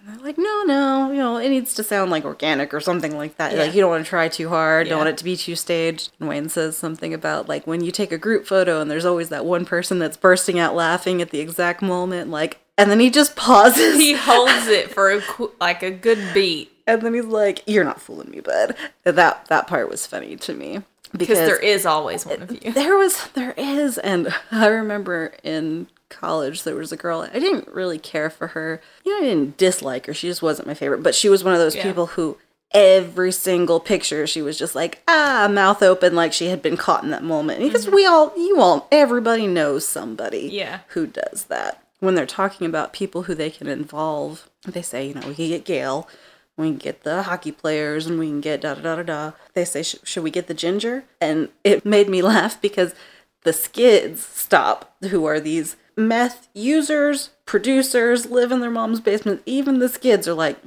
[0.07, 3.37] They're like, "No, no, you know, it needs to sound like organic or something like
[3.39, 3.53] that.
[3.53, 3.63] Yeah.
[3.63, 4.91] Like you don't want to try too hard, Yeah.
[4.91, 7.91] don't want it to be too staged." And Wayne says something about like when you
[7.91, 11.31] take a group photo and there's always that one person that's bursting out laughing at
[11.31, 13.97] the exact moment, like, and then he just pauses.
[13.97, 15.21] He holds it for a,
[15.61, 19.67] like a good beat And then he's like, "You're not fooling me, bud." That that
[19.67, 20.83] part was funny to me
[21.17, 22.73] because there is always one of you.
[22.73, 27.69] there was there is, and I remember in college there was a girl I didn't
[27.69, 28.81] really care for her.
[29.05, 30.15] You know, I didn't dislike her.
[30.15, 31.03] She just wasn't my favorite.
[31.03, 31.83] But she was one of those Yeah.
[31.83, 32.37] people who
[32.73, 37.05] every single picture she was just like ah mouth open like she had been caught
[37.05, 40.81] in that moment because we all you all everybody knows somebody Yeah.
[40.89, 45.15] who does that when they're talking about people who they can involve they say you
[45.15, 46.09] know we can get gail
[46.57, 49.33] we can get the hockey players and we can get da da da da da
[49.55, 52.97] they say "Sh- should we get the ginger and it made me laugh because
[53.45, 59.79] the skids stop who are these meth users producers live in their mom's basement even
[59.79, 60.59] the skids are like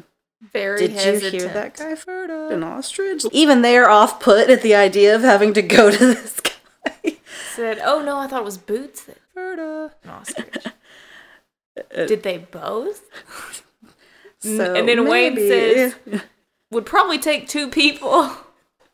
[0.53, 1.33] Very did hesitant.
[1.33, 2.51] you hear that guy Ferda?
[2.51, 3.25] An ostrich?
[3.31, 7.17] Even they are off put at the idea of having to go to this guy.
[7.55, 9.91] Said, "Oh no, I thought it was Boots that Ferda.
[10.03, 10.65] an ostrich."
[12.07, 13.03] Did they both?
[14.41, 15.95] So and then Wayne maybe- says,
[16.71, 18.31] "Would probably take two people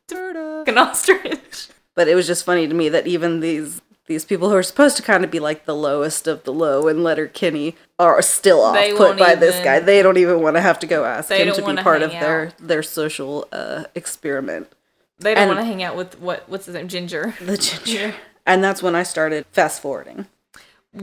[0.08, 4.50] to an ostrich." But it was just funny to me that even these these people
[4.50, 7.76] who are supposed to kind of be like the lowest of the low in Letterkenny
[7.98, 9.80] are still off They put by this guy.
[9.80, 12.52] They don't even want to have to go ask him to be part of their
[12.60, 14.72] their social uh, experiment.
[15.20, 17.36] They don't want to hang out with what what's his name, Ginger.
[17.42, 18.16] The ginger.
[18.46, 20.28] And that's when I started fast forwarding.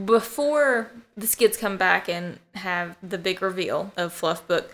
[0.05, 4.71] before the skids come back and have the big reveal of Fluff Book,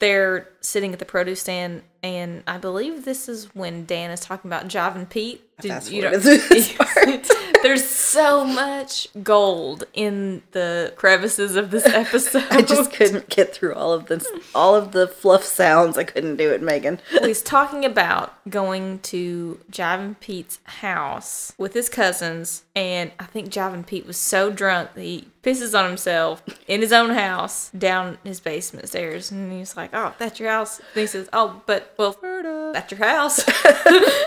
[0.00, 4.48] they're sitting at the produce stand, and I believe this is when Dan is talking
[4.48, 5.42] about Jive and Pete.
[5.60, 7.28] Did- you don't- this part.
[7.62, 12.44] There's so much gold in the crevices of this episode.
[12.50, 15.96] I just couldn't get through all of this, all of the fluff sounds.
[15.96, 17.00] I couldn't do it, Megan.
[17.22, 23.48] He's talking about going to Jive and Pete's house with his cousins, and I think
[23.48, 27.70] Jive and Pete was so drunk that he pisses on himself in his own house
[27.70, 31.62] down his basement stairs, and he's like, "Oh, that's your house." And he says, "Oh,
[31.64, 32.14] but well,
[32.74, 33.54] that's your house." and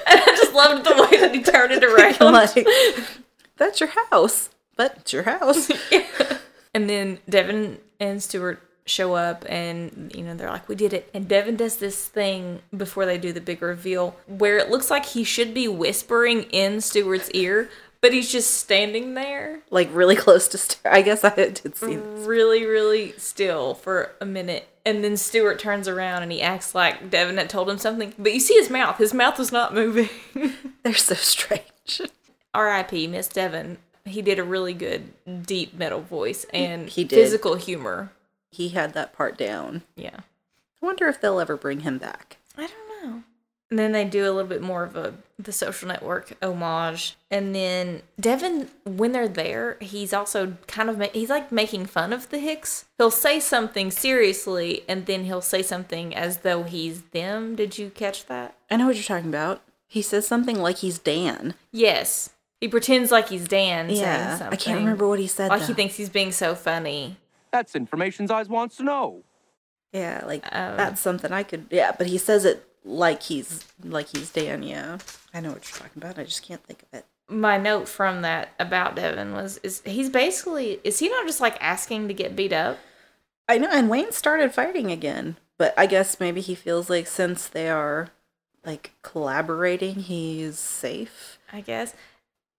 [0.07, 2.33] I just loved the way that he turned it around.
[2.33, 2.65] Like,
[3.57, 5.71] that's your house, but it's your house.
[6.73, 11.09] And then Devon and Stewart show up and you know they're like we did it
[11.11, 15.05] and Devon does this thing before they do the big reveal where it looks like
[15.07, 17.67] he should be whispering in Stewart's ear
[17.99, 20.57] but he's just standing there like really close to.
[20.59, 21.95] St- I guess I did see.
[21.95, 22.27] this.
[22.27, 27.09] really really still for a minute and then Stewart turns around and he acts like
[27.09, 30.09] Devon had told him something but you see his mouth his mouth was not moving
[30.83, 32.01] They're so strange.
[32.53, 33.07] R.I.P.
[33.07, 35.11] Miss Devon he did a really good
[35.45, 37.15] deep metal voice and He did.
[37.17, 38.11] physical humor
[38.51, 39.83] He had that part down.
[39.95, 40.21] yeah
[40.81, 42.37] I wonder if they'll ever bring him back.
[42.57, 43.23] I don't know.
[43.69, 47.15] And then they do a little bit more of a the social network homage.
[47.29, 52.11] And then Devon, when they're there, he's also kind of ma- he's like making fun
[52.13, 52.85] of the Hicks.
[52.97, 57.55] He'll say something seriously, and then he'll say something as though he's them.
[57.55, 58.55] Did you catch that?
[58.71, 59.61] I know what you're talking about.
[59.87, 61.53] He says something like he's Dan.
[61.71, 63.89] Yes, he pretends like he's Dan.
[63.89, 64.53] saying Yeah, something.
[64.53, 65.49] I can't remember what he said.
[65.49, 67.17] Like he thinks he's being so funny.
[67.51, 69.23] That's information Eyes wants to know.
[69.93, 71.67] Yeah, like Um, that's something I could.
[71.69, 74.63] Yeah, but he says it like he's like he's Dan.
[74.63, 74.97] Yeah,
[75.33, 76.17] I know what you're talking about.
[76.17, 77.05] I just can't think of it.
[77.29, 81.57] My note from that about Devon was is he's basically is he not just like
[81.61, 82.79] asking to get beat up?
[83.49, 87.47] I know, and Wayne started fighting again, but I guess maybe he feels like since
[87.47, 88.09] they are
[88.65, 91.39] like collaborating, he's safe.
[91.51, 91.93] I guess.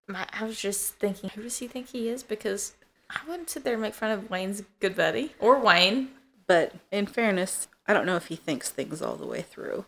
[0.07, 2.23] My, I was just thinking, who does he think he is?
[2.23, 2.73] Because
[3.11, 6.09] I wouldn't sit there and make fun of Wayne's good buddy or Wayne.
[6.47, 9.85] But in fairness, I don't know if he thinks things all the way through.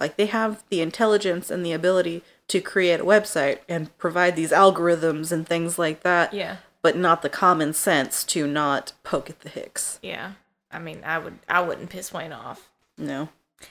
[0.00, 4.50] Like they have the intelligence and the ability to create a website and provide these
[4.50, 9.40] algorithms and things like that, Yeah, but not the common sense to not poke at
[9.40, 9.98] the Hicks.
[10.02, 10.32] yeah.
[10.72, 12.70] I mean, I would, I wouldn't piss Wayne off.
[12.96, 13.28] No.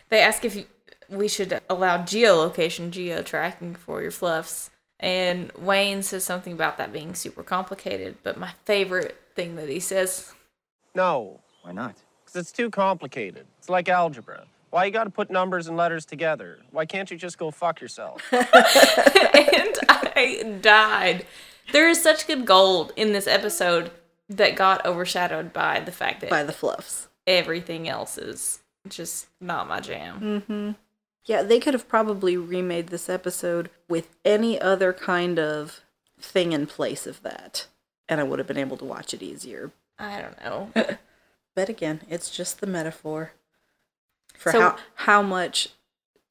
[0.10, 0.66] They ask if you,
[1.10, 6.92] we should allow geolocation, geo tracking for your fluffs, and Wayne says something about that
[6.94, 8.18] being super complicated.
[8.22, 10.34] But my favorite thing that he says,
[10.94, 11.96] No, Why not?
[12.26, 13.46] because it's too complicated.
[13.58, 14.46] It's like algebra.
[14.70, 16.60] Why you gotta put numbers and letters together?
[16.72, 18.22] Why can't you just go fuck yourself?
[18.32, 18.46] and
[19.90, 21.26] I died.
[21.72, 23.92] There is such good gold in this episode
[24.30, 27.08] that got overshadowed by the fact that By the fluffs.
[27.26, 30.20] everything else is just not my jam.
[30.48, 30.72] Mm-hmm.
[31.26, 35.82] Yeah, they could have probably remade this episode with any other kind of
[36.20, 37.68] thing in place of that.
[38.08, 39.72] And I would have been able to watch it easier.
[39.98, 40.98] I don't know.
[41.56, 43.34] But again, it's just the metaphor
[44.40, 45.70] for So- how how much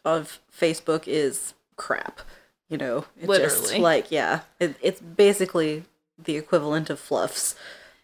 [0.04, 2.20] of Facebook is crap.
[2.68, 3.80] You know, it just Literally.
[3.80, 5.84] like yeah, it, it's basically
[6.18, 7.54] the equivalent of fluffs,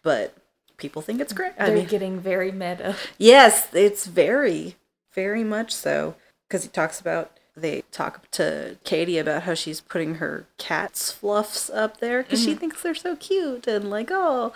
[0.01, 0.35] but
[0.77, 1.53] people think it's great.
[1.59, 2.95] I They're mean, getting very meta.
[3.17, 4.75] yes, it's very,
[5.13, 6.15] very much so
[6.47, 11.69] because he talks about they talk to Katy about how she's putting her cat's fluffs
[11.69, 12.59] up there because she mm-hmm.
[12.59, 14.53] thinks they're so cute and like oh.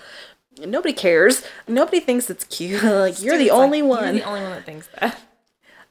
[0.57, 1.41] Nobody cares.
[1.69, 2.83] Nobody thinks it's cute.
[2.83, 4.15] like you're the It's like, only one.
[4.15, 5.17] You're the only one that thinks that.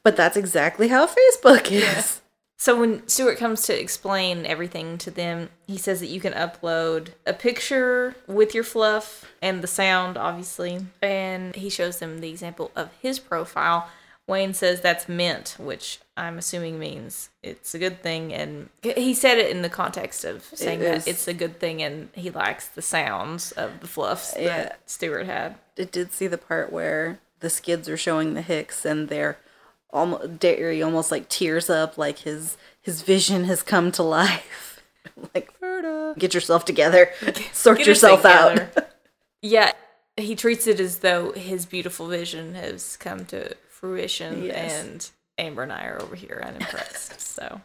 [0.09, 2.21] But that's exactly how Facebook is.
[2.57, 7.09] So when Stewart comes to explain everything to them, he says that you can upload
[7.27, 10.79] a picture with your fluff and the sound, obviously.
[11.03, 13.87] And he shows them the example of his profile.
[14.25, 18.33] Wayne says that's mint, which I'm assuming means it's a good thing.
[18.33, 21.05] And he said it in the context of saying is.
[21.05, 24.45] that it's a good thing and he likes the sounds of the fluffs Yeah.
[24.63, 25.55] that Stewart had.
[25.77, 29.37] It did see the part where the skids are showing the Hicks and they're
[29.91, 34.81] almost Derry almost like tears up like his his vision has come to life.
[35.35, 35.51] like
[36.17, 37.11] get yourself together.
[37.53, 38.61] Sort yourself out.
[39.41, 39.71] yeah,
[40.17, 44.83] he treats it as though his beautiful vision has come to fruition, Yes.
[44.83, 47.19] and Amber and I are over here unimpressed.
[47.21, 47.61] so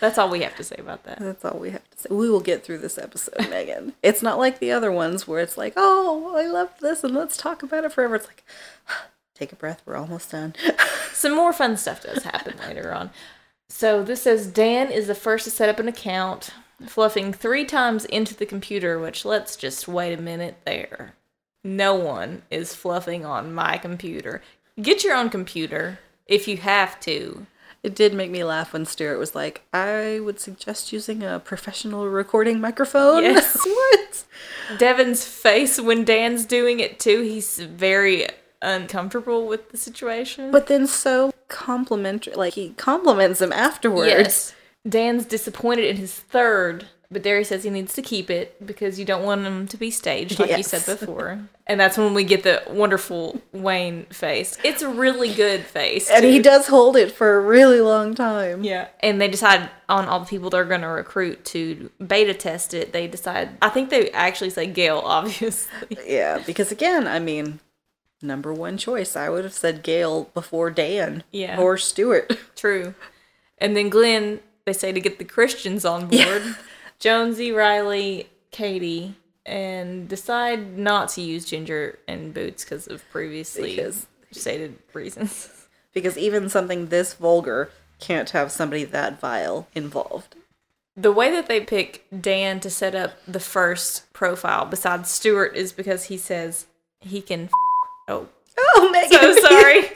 [0.00, 1.18] that's all we have to say about that.
[1.20, 2.08] That's all we have to say.
[2.10, 3.94] We will get through this episode, Megan.
[4.02, 7.36] It's not like the other ones where it's like, oh, I love this and let's
[7.36, 8.16] talk about it forever.
[8.16, 8.44] It's like,
[9.34, 10.54] take a breath, we're almost done.
[11.12, 13.10] Some more fun stuff does happen later on.
[13.68, 16.50] So this says Dan is the first to set up an account.
[16.86, 21.14] fluffing three times into the computer, which let's just wait a minute there.
[21.62, 24.42] No one is fluffing on my computer.
[24.80, 27.46] Get your own computer if you have to.
[27.82, 32.08] It did make me laugh when Stewart was like, I would suggest using a professional
[32.08, 33.22] recording microphone.
[33.22, 33.58] Yes.
[33.64, 34.24] what?
[34.78, 38.26] Devon's face when Dan's doing it too, he's very
[38.64, 40.50] uncomfortable with the situation.
[40.50, 42.34] But then so complimentary.
[42.34, 44.08] Like, he compliments him afterwards.
[44.08, 44.54] yes,
[44.88, 49.04] Dan's disappointed in his third, but Derry says he needs to keep it because you
[49.04, 51.38] don't want him to be staged, like you said before.
[51.66, 54.58] And that's when we get the wonderful Wayne face.
[54.64, 56.10] It's a really good face.
[56.10, 58.64] And he does hold it for a really long time.
[58.64, 58.88] Yeah.
[59.00, 62.92] And they decide on all the people they're going to recruit to beta test it.
[62.92, 65.96] They decide, I think they actually say Gail, obviously.
[66.06, 67.60] Yeah, because again, I mean,
[68.24, 69.14] number one choice.
[69.16, 71.22] I would have said Gail before Dan.
[71.30, 71.60] Yeah.
[71.60, 72.36] Or Stewart.
[72.56, 72.94] True.
[73.58, 76.42] And then Glenn, they say to get the Christians on board.
[76.98, 79.14] Jonesy, Riley, Katy,
[79.46, 85.50] and decide not to use Ginger and Boots because of previously Because- stated reasons.
[85.92, 90.34] Because even something this vulgar can't have somebody that vile involved.
[90.96, 95.72] The way that they pick Dan to set up the first profile besides Stewart is
[95.72, 96.66] because he says
[97.00, 97.48] he can.
[98.08, 99.10] F- oh, Oh, Megan.
[99.18, 99.82] so sorry.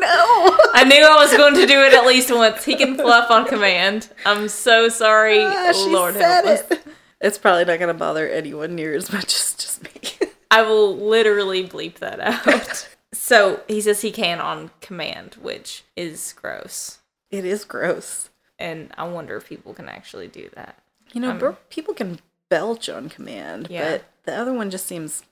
[0.00, 0.56] no.
[0.74, 2.64] I knew I was going to do it at least once.
[2.64, 4.08] He can fluff on command.
[4.26, 5.40] I'm so sorry.
[5.40, 6.70] Ah, she Lord said help us.
[6.70, 6.86] it.
[7.20, 10.28] It's probably not going to bother anyone near as much as just me.
[10.50, 12.88] I will literally bleep that out.
[13.12, 16.98] so he says he can on command, which is gross.
[17.30, 18.30] it is gross.
[18.58, 20.78] And I wonder if people can actually do that.
[21.12, 23.90] You know, bur- people can belch on command, Yeah.
[23.92, 25.22] but the other one just seems,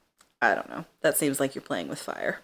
[0.42, 0.84] I don't know.
[1.00, 2.40] That seems like you're playing with fire,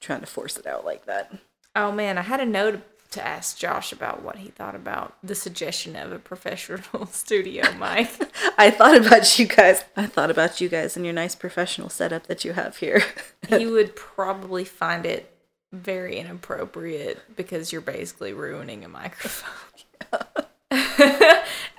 [0.00, 1.36] trying to force it out like that.
[1.74, 5.34] Oh man, I had a note to ask Josh about what he thought about the
[5.34, 8.08] suggestion of a professional studio mic.
[8.58, 9.84] I thought about you guys.
[9.96, 13.02] I thought about you guys and your nice professional setup that you have here.
[13.48, 15.34] he would probably find it
[15.72, 19.50] very inappropriate because you're basically ruining a microphone.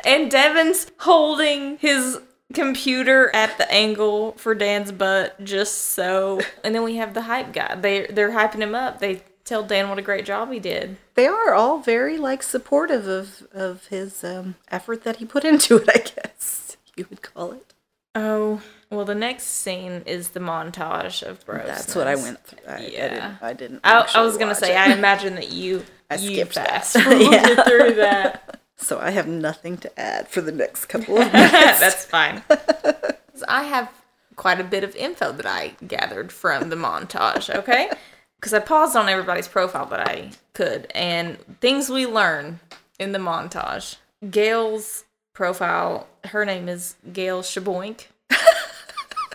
[0.06, 2.20] and Devin's holding his
[2.54, 6.42] computer at the angle for Dan's butt just so.
[6.64, 7.76] And then we have the hype guy.
[7.76, 9.00] They they're hyping him up.
[9.00, 10.98] They tell Dan what a great job he did.
[11.16, 15.78] they are all very like supportive of of his um, effort that he put into
[15.78, 15.90] it.
[15.90, 17.74] I guess you would call it.
[18.14, 21.66] Oh, well, the next scene is the montage of bros.
[21.66, 22.60] That's what I went through.
[22.68, 23.36] I, Yeah.
[23.42, 23.80] I didn't.
[23.86, 24.78] I, didn't I, I was gonna say, it.
[24.78, 26.68] I imagine that you I you skipped that.
[26.68, 27.64] fast forwarded Yeah.
[27.64, 28.60] through that.
[28.82, 31.80] So I have nothing to add for the next couple of minutes.
[31.80, 32.42] That's fine.
[33.48, 33.92] I have
[34.36, 37.90] quite a bit of info that I gathered from the montage, okay?
[38.40, 42.60] Because I paused on everybody's profile that I could, and things we learn
[42.98, 43.98] in the montage.
[44.32, 48.08] Gail's profile, her name is Gail Shaboink,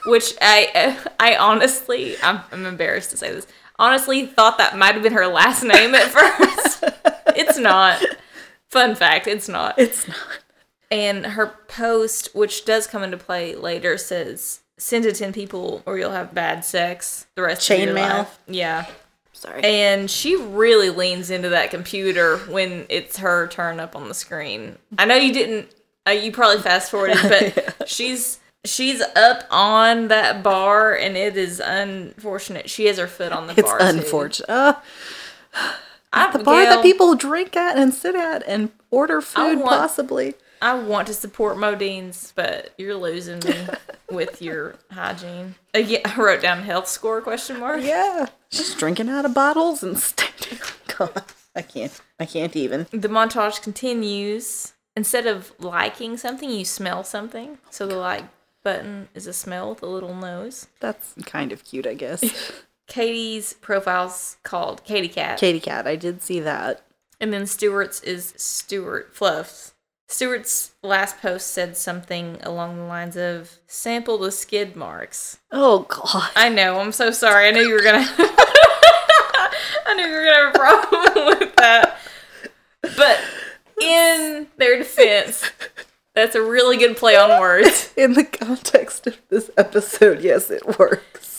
[0.07, 3.47] which I, I honestly, I'm, I'm embarrassed to say this,
[3.79, 6.83] honestly thought that might have been her last name at first.
[7.37, 8.03] it's not.
[8.77, 9.79] Fun fact, it's not.
[9.79, 10.17] it's not.
[10.91, 15.99] And her post, which does come into play later, says send to 10 people or
[15.99, 18.19] you'll have bad sex the rest of Chain your mail?
[18.19, 18.39] life.
[18.47, 18.87] Yeah.
[19.33, 19.63] Sorry.
[19.65, 24.77] And she really leans into that computer when it's her turn up on the screen.
[24.99, 25.71] I know you didn't,
[26.07, 28.41] uh, you probably fast forwarded, but she's.
[28.65, 32.69] She's up on that bar, and it is unfortunate.
[32.69, 33.79] She has her foot on the it's bar.
[33.79, 33.85] too.
[33.85, 34.51] unfortunate.
[34.51, 34.75] Uh,
[36.13, 39.69] I, the bar Gail, that people drink at and sit at and order food, want-
[39.69, 40.35] possibly.
[40.63, 43.67] I want to support Modeans, but you're losing me
[44.11, 45.55] with your hygiene.
[45.75, 47.83] Uh, yeah, I wrote down health score question mark.
[47.83, 50.59] Yeah, she's drinking out of bottles and standing.
[50.97, 52.01] God, I can't.
[52.19, 52.87] I can't even.
[52.91, 54.73] The montage continues.
[54.97, 57.59] Instead of liking something, you smell something.
[57.69, 58.25] So the like
[58.65, 60.69] button is a smell with a little nose.
[60.81, 62.25] That's kind of cute, I guess.
[62.87, 65.39] Katy's profile's called Katy Cat.
[65.39, 66.83] Katy Cat, I did see that.
[67.21, 69.75] And then Stewart's is Stewart Fluffs.
[70.09, 75.39] Stewart's last post said something along the lines of sample the skid marks.
[75.51, 76.31] Oh God.
[76.37, 77.49] I know, I'm so sorry.
[77.49, 78.07] I knew you were gonna
[79.87, 81.99] I knew you were gonna have a problem with that.
[82.83, 83.21] But
[83.83, 85.51] in their defense,
[86.15, 87.93] that's a really good play on words.
[87.97, 91.36] In the context of this episode, yes, it works.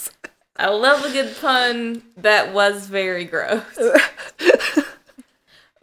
[0.57, 3.61] I love a good pun that was very gross.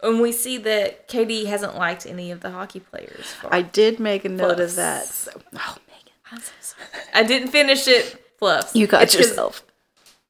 [0.03, 3.33] and we see that Katy hasn't liked any of the hockey players.
[3.49, 4.71] I did make a note Fluffs.
[4.71, 5.05] of that.
[5.05, 6.89] So, oh, Megan, I'm so sorry.
[7.13, 8.21] I didn't finish it.
[8.37, 8.75] Fluffs.
[8.75, 9.63] you got It's yourself.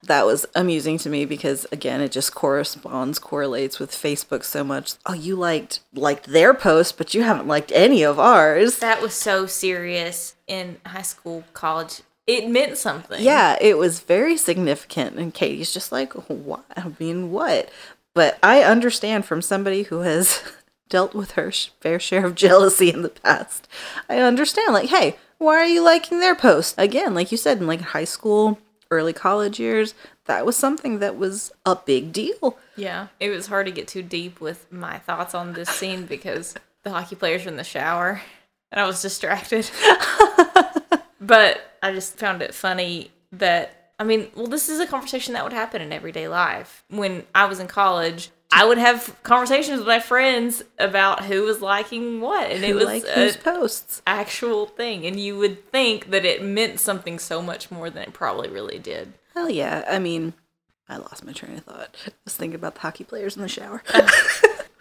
[0.03, 4.93] that was amusing to me because again it just corresponds correlates with facebook so much
[5.07, 9.15] oh you liked liked their post but you haven't liked any of ours That was
[9.15, 12.01] so serious in high school, college.
[12.27, 13.21] It meant something.
[13.23, 17.69] yeah it was very significant and katy's just like what i mean what
[18.13, 20.41] but i understand from somebody who has
[20.89, 23.67] dealt with her fair share of jealousy in the past
[24.09, 27.67] i understand like hey why are you liking their post again like you said in
[27.67, 28.57] like high school
[28.91, 29.93] early college years
[30.25, 33.07] that was something that was a big deal Yeah.
[33.19, 36.89] It was hard to get too deep with my thoughts on this scene because the
[36.89, 38.21] hockey players were in the shower
[38.71, 39.69] and I was distracted.
[41.25, 45.43] but I just found it funny that, I mean, well, this is a conversation that
[45.43, 46.83] would happen in everyday life.
[46.89, 51.61] When I was in college, I would have conversations with my friends about who was
[51.61, 55.05] liking what, and it was like a whose posts actual thing.
[55.05, 58.79] And you would think that it meant something so much more than it probably really
[58.79, 59.13] did.
[59.33, 59.83] Hell yeah.
[59.89, 60.33] I mean,
[60.87, 61.95] I lost my train of thought.
[62.07, 63.83] I was thinking about the hockey players in the shower.
[63.93, 64.09] Uh,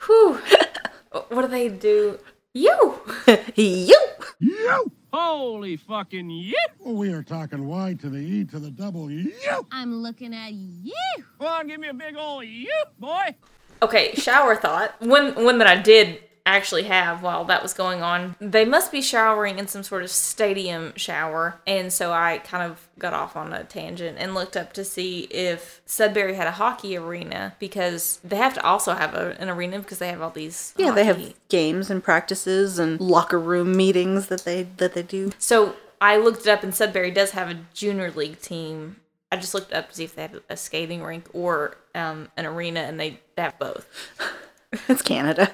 [0.06, 0.34] whew.
[1.30, 2.18] what do they do?
[2.52, 3.00] You!
[3.56, 3.98] you!
[4.38, 4.92] You!
[5.16, 6.54] Holy fucking yeah!
[6.84, 9.32] We are talking Y to the E to the double U.
[9.70, 10.92] I'm looking at you.
[11.38, 13.36] Come on, give me a big ol' you, boy.
[13.80, 15.00] Okay, shower thought.
[15.00, 18.36] One one that I did actually have while that was going on.
[18.40, 22.86] They must be showering in some sort of stadium shower, and so I kind of
[22.98, 26.96] got off on a tangent and looked up to see if Sudbury had a hockey
[26.96, 30.74] arena because they have to also have a, an arena because they have all these
[30.76, 35.32] Yeah, they have games and practices and locker room meetings that they that they do.
[35.38, 38.96] So I looked it up, and Sudbury does have a junior league team.
[39.32, 42.44] I just looked up to see if they had a skating rink or um, an
[42.44, 43.88] arena, and they have both.
[44.88, 45.50] It's Canada.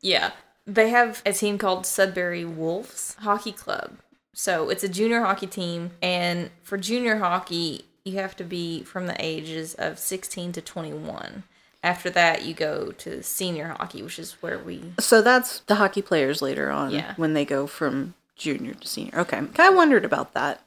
[0.00, 0.32] Yeah.
[0.66, 3.98] They have a team called Sudbury Wolves Hockey Club.
[4.32, 5.92] So it's a junior hockey team.
[6.02, 11.44] And for junior hockey, you have to be from the ages of 16 to 21.
[11.82, 14.82] After that, you go to senior hockey, which is where we.
[14.98, 17.14] So that's the hockey players later on Yeah.
[17.16, 19.20] when they go from junior to senior.
[19.20, 19.40] Okay.
[19.58, 20.60] I wondered about that.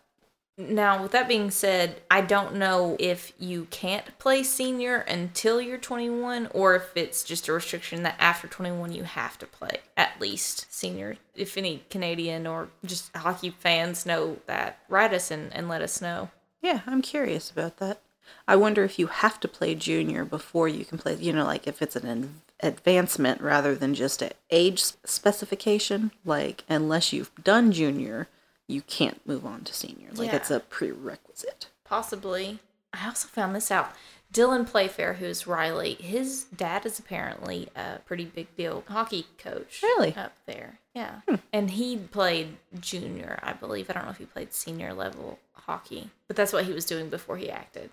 [0.59, 5.77] Now, with that being said, I don't know if you can't play senior until you're
[5.77, 10.19] 21 or if it's just a restriction that after 21 you have to play at
[10.19, 11.15] least senior.
[11.33, 16.01] If any Canadian or just hockey fans know that, write us and, and let us
[16.01, 16.29] know.
[16.61, 18.01] Yeah, I'm curious about that.
[18.45, 21.67] I wonder if you have to play junior before you can play, you know, like
[21.67, 26.11] if it's an an advancement rather than just an age specification.
[26.25, 28.27] Like, unless you've done junior,
[28.69, 30.09] you can't move on to senior.
[30.13, 30.35] Like, Yeah.
[30.37, 31.67] it's a prerequisite.
[31.83, 32.59] Possibly.
[32.93, 33.91] I also found this out.
[34.31, 39.79] Dylan Playfair, who's Riley, his dad is apparently a pretty big deal hockey coach.
[39.81, 40.15] Really?
[40.15, 40.79] Up there.
[40.93, 41.21] Yeah.
[41.51, 43.89] And he played junior, I believe.
[43.89, 47.09] I don't know if he played senior level hockey, but that's what he was doing
[47.09, 47.89] before he acted.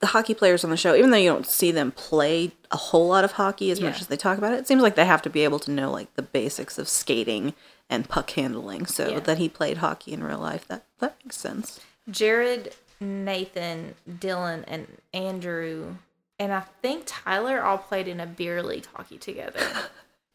[0.00, 3.08] The hockey players on the show, even though you don't see them play a whole
[3.08, 5.22] lot of hockey as much as they talk about it, it seems like they have
[5.22, 7.54] to be able to know like the basics of skating
[7.90, 8.86] and puck handling.
[8.86, 9.20] So Yeah.
[9.20, 11.80] that he played hockey in real life, that that makes sense.
[12.10, 15.96] Jared, Nathan, Dylan, and Andrew,
[16.38, 19.60] and I think Tyler all played in a beer league hockey together.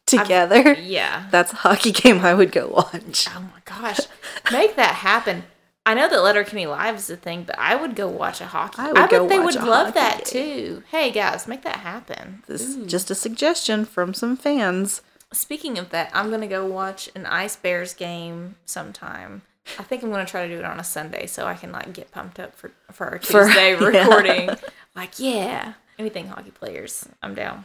[0.04, 1.26] Together, yeah.
[1.30, 3.28] that's a hockey game I would go watch.
[3.34, 4.00] Oh my gosh.
[4.50, 5.44] Make that happen.
[5.86, 8.80] I know that Letterkenny Live is a thing, but I would go watch a hockey.
[8.80, 10.26] I I, would bet go they would love that game.
[10.26, 10.82] too.
[10.90, 12.42] Hey guys, make that happen.
[12.46, 15.00] This is just a suggestion from some fans.
[15.32, 19.42] Speaking of that, I'm gonna go watch an Ice Bears game sometime.
[19.78, 21.92] I think I'm gonna try to do it on a Sunday so I can like
[21.92, 23.84] get pumped up for for our For- Tuesday yeah.
[23.86, 24.50] recording.
[24.94, 27.64] Like, yeah, anything hockey players, I'm down.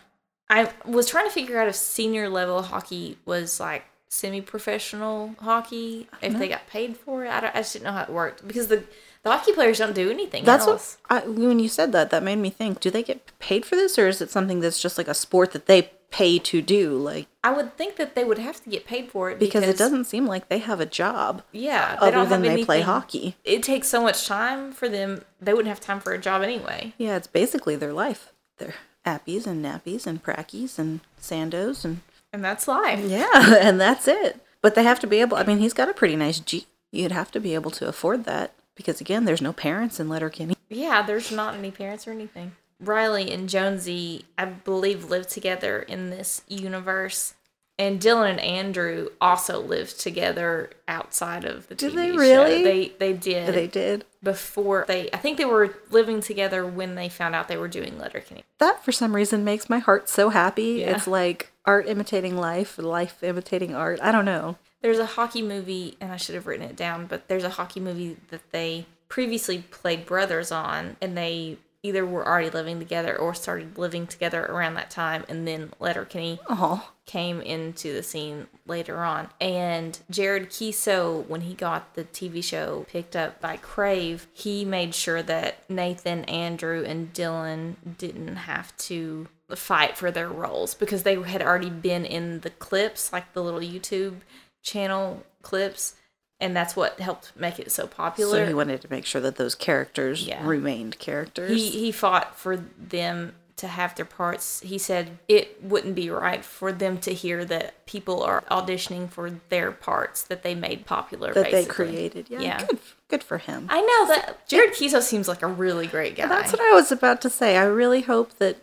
[0.49, 6.37] I was trying to figure out if senior level hockey was like semi-professional hockey, if
[6.37, 7.29] they got paid for it.
[7.29, 8.83] I, don't, I just didn't know how it worked because the
[9.23, 10.97] the hockey players don't do anything That's else.
[11.09, 13.75] what I, when you said that, that made me think: Do they get paid for
[13.75, 16.97] this, or is it something that's just like a sport that they pay to do?
[16.97, 19.77] Like I would think that they would have to get paid for it because, it
[19.77, 22.81] doesn't seem like they have a job Yeah, they other don't than have they play
[22.81, 23.35] hockey.
[23.43, 26.93] It takes so much time for them; they wouldn't have time for a job anyway.
[26.97, 28.31] Yeah, it's basically their life.
[28.57, 32.01] They're appies and nappies and prackies and sandos and
[32.33, 32.99] And that's life.
[32.99, 34.41] yeah, and that's it.
[34.61, 35.37] But they have to be able.
[35.37, 36.65] I mean, he's got a pretty nice Jeep.
[36.91, 40.55] You'd have to be able to afford that because again, there's no parents in Letterkenny.
[40.69, 42.53] Yeah, there's not any parents or anything.
[42.79, 47.33] Riley and Jonesy, I believe, live together in this universe.
[47.79, 52.17] And Dylan and Andrew also lived together outside of the Did TV they show.
[52.17, 52.63] really?
[52.63, 53.53] They they did.
[53.53, 54.03] They did.
[54.23, 55.11] before they.
[55.13, 58.45] I think they were living together when they found out they were doing Letterkenny.
[58.57, 60.79] That for some reason makes my heart so happy.
[60.79, 60.95] Yeah.
[60.95, 63.99] It's like art imitating life, life imitating art.
[64.01, 64.55] I don't know.
[64.81, 67.79] There's a hockey movie, and I should have written it down, but there's a hockey
[67.79, 73.33] movie that they previously played brothers on, and they either were already living together or
[73.33, 79.03] started living together around that time, and then Letterkenny Oh, came into the scene later
[79.03, 79.29] on.
[79.39, 84.93] And Jared Keeso, when he got the TV show picked up by Crave, he made
[84.93, 91.21] sure that Nathan, Andrew, and Dylan didn't have to fight for their roles because they
[91.21, 94.15] had already been in the clips, like the little YouTube
[94.61, 95.95] channel clips.
[96.39, 98.37] And that's what helped make it so popular.
[98.39, 100.45] so he wanted to make sure that those characters Yeah.
[100.45, 101.51] remained characters.
[101.51, 104.59] he he fought for them to have their parts.
[104.59, 109.31] He said it wouldn't be right for them to hear that people are auditioning for
[109.49, 112.27] their parts that they made popular that they created.
[112.29, 112.65] Yeah, Yeah.
[112.67, 113.65] Good, good for him.
[113.71, 116.27] I know that Jared Keeso seems like a really great guy.
[116.27, 117.57] That's what I was about to say.
[117.57, 118.57] I really hope that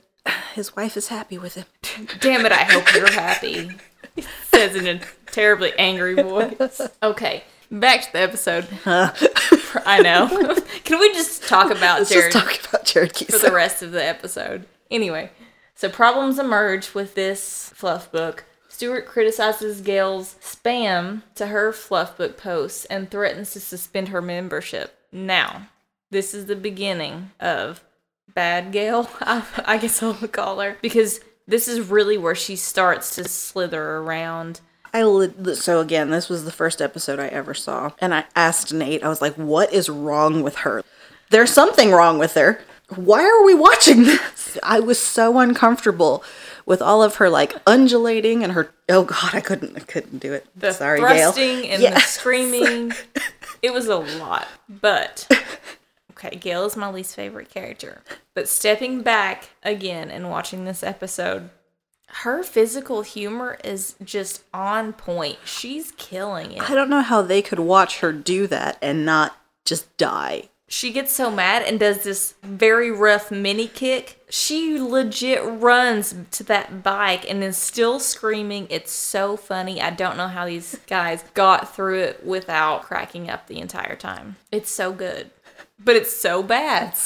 [0.54, 1.66] his wife is happy with him.
[2.20, 3.72] Damn it, I hope you're happy.
[4.14, 5.00] He says in a
[5.32, 6.80] terribly angry voice.
[7.02, 7.42] Okay,
[7.80, 8.66] back to the episode.
[8.84, 9.12] Huh.
[9.86, 10.28] I know.
[10.84, 12.32] Can we just talk about Let's Jared?
[12.32, 14.66] just talk about Jared for the rest of the episode.
[14.90, 15.30] Anyway,
[15.74, 18.44] so problems emerge with this fluff book.
[18.68, 24.98] Stewart criticizes Gail's spam to her fluff book posts and threatens to suspend her membership.
[25.12, 25.68] Now,
[26.10, 27.82] this is the beginning of
[28.32, 33.14] bad Gail, I, I guess I'll call her, because this is really where she starts
[33.16, 34.60] to slither around.
[34.94, 38.72] I li- so again, this was the first episode I ever saw, and I asked
[38.72, 39.02] Nate.
[39.02, 40.82] I was like, "What is wrong with her?
[41.30, 42.60] There's something wrong with her.
[42.94, 46.22] Why are we watching this?" I was so uncomfortable
[46.64, 48.70] with all of her like undulating and her.
[48.88, 49.76] Oh God, I couldn't.
[49.76, 50.46] I couldn't do it.
[50.56, 51.32] The Sorry, Gail.
[51.32, 52.92] thrusting and the screaming.
[53.62, 54.46] It was a lot.
[54.68, 55.26] But
[56.10, 58.02] okay, Gail is my least favorite character.
[58.34, 61.48] But stepping back again and watching this episode,
[62.22, 65.38] her physical humor is just on point.
[65.44, 66.70] She's killing it.
[66.70, 70.48] I don't know how they could watch her do that and not just die.
[70.68, 74.24] She gets so mad and does this very rough mini kick.
[74.30, 78.68] She legit runs to that bike and is still screaming.
[78.70, 79.82] It's so funny.
[79.82, 84.36] I don't know how these guys got through it without cracking up the entire time.
[84.52, 85.30] It's so good.
[85.78, 86.96] But it's so bad.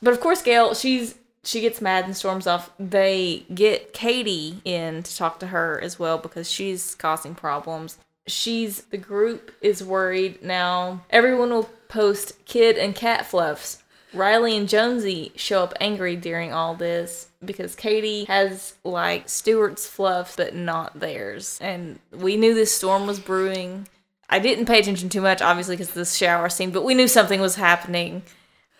[0.00, 1.16] But of course, Gail, she's
[1.46, 2.70] she gets mad and storms off.
[2.78, 7.98] They get Katy in to talk to her as well because she's causing problems.
[8.26, 11.04] She's the group is worried now.
[11.10, 13.82] Everyone will post kid and cat fluffs.
[14.12, 20.36] Riley and Jonesy show up angry during all this because Katy has like Stewart's fluff
[20.36, 21.58] but not theirs.
[21.60, 23.86] And we knew this storm was brewing.
[24.28, 27.40] I didn't pay attention too much, obviously, because the shower scene, but we knew something
[27.40, 28.22] was happening.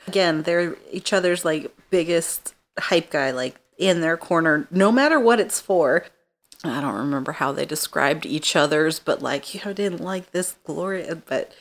[0.08, 5.40] Again, they're each other's like biggest hype guy, like in their corner, no matter what
[5.40, 6.04] it's for.
[6.64, 10.56] I don't remember how they described each other's, but like, you know, didn't like this
[10.64, 11.16] Gloria.
[11.28, 11.52] But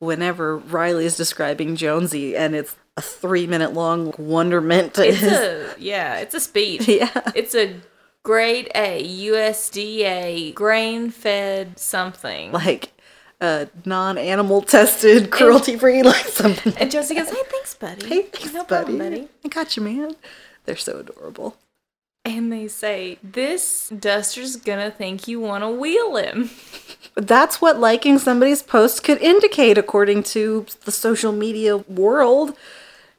[0.00, 6.18] whenever Riley is describing Jonesy and it's a three minute long wonderment It's a yeah,
[6.18, 6.86] it's a speech.
[6.88, 7.10] Yeah.
[7.34, 7.76] It's a
[8.22, 12.52] grade A USDA grain fed something.
[12.52, 12.90] like
[13.40, 16.72] uh, non animal tested, cruelty free, like something.
[16.78, 18.06] and Jonesy goes, "Hey, thanks, buddy.
[18.06, 18.96] Hey, thanks, no buddy.
[18.96, 20.16] problem, buddy." I got you, man.
[20.64, 21.56] They're so adorable.
[22.26, 26.50] And they say, "This duster's gonna think you want to wheel him."
[27.14, 32.56] That's what liking somebody's post could indicate, according to the social media world.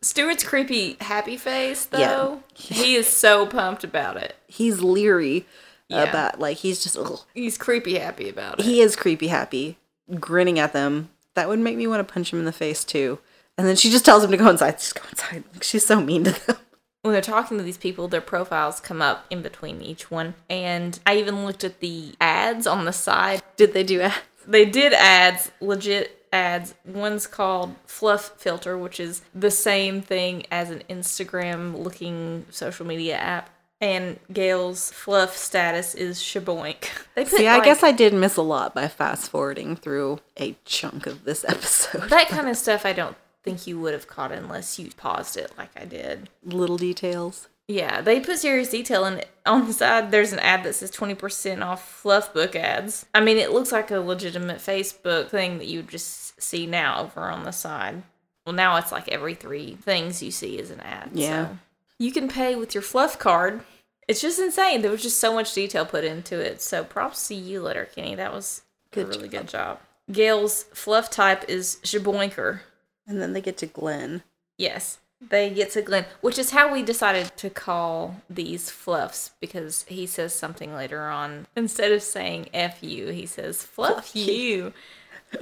[0.02, 2.36] Stewart's creepy happy face, though, Yeah.
[2.56, 4.36] He is so pumped about it.
[4.48, 5.46] He's leery
[5.88, 6.04] Yeah.
[6.04, 7.20] about, like, he's just, ugh.
[7.34, 8.66] He's creepy happy about it.
[8.66, 9.78] he is creepy happy,
[10.20, 11.10] grinning at them.
[11.36, 13.20] That would make me want to punch him in the face, too.
[13.58, 14.80] And then she just tells him to go inside.
[14.80, 15.44] Just go inside.
[15.62, 16.58] She's so mean to them.
[17.06, 20.34] When they're talking to these people, their profiles come up in between each one.
[20.50, 23.44] And I even looked at the ads on the side.
[23.58, 24.16] Did they do ads?
[24.48, 26.74] They did ads, legit ads.
[26.84, 33.18] One's called Fluff Filter, which is the same thing as an Instagram looking social media
[33.18, 33.52] app.
[33.82, 36.88] And Gail's fluff status is shaboink.
[37.16, 40.20] They put See, I like, guess I did miss a lot by fast forwarding through
[40.38, 42.10] a chunk of this episode.
[42.10, 43.16] that kind of stuff I don't
[43.46, 46.30] think you would have caught unless you paused it like I did.
[46.44, 47.48] Little details.
[47.68, 49.30] Yeah, they put serious detail in it.
[49.46, 50.12] on the side.
[50.12, 53.06] There's an ad that says 20% off fluff book ads.
[53.14, 57.22] I mean, it looks like a legitimate Facebook thing that you just see now over
[57.22, 58.04] on the side.
[58.46, 61.12] Well, now it's like every three things you see is an ad.
[61.14, 61.48] Yeah.
[61.48, 61.58] So.
[61.98, 63.62] You can pay with your fluff card.
[64.08, 64.82] It's just insane.
[64.82, 66.62] There was just so much detail put into it.
[66.62, 68.16] So props to you, Letterkenny.
[68.16, 69.80] That was Good a really good job.
[70.12, 72.60] Gail's fluff type is Shaboinker.
[73.08, 74.24] And then they get to Glenn.
[74.58, 79.84] Yes, they get to Glenn, which is how we decided to call these fluffs because
[79.88, 81.48] he says something later on.
[81.56, 84.74] Instead of saying F you, he says fluff you.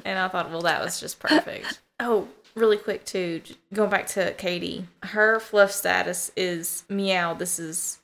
[0.06, 1.80] And I thought, well, that was just perfect.
[2.00, 3.42] Oh, really quick too,
[3.72, 7.34] going back to Katy, her fluff status is meow.
[7.36, 8.00] This is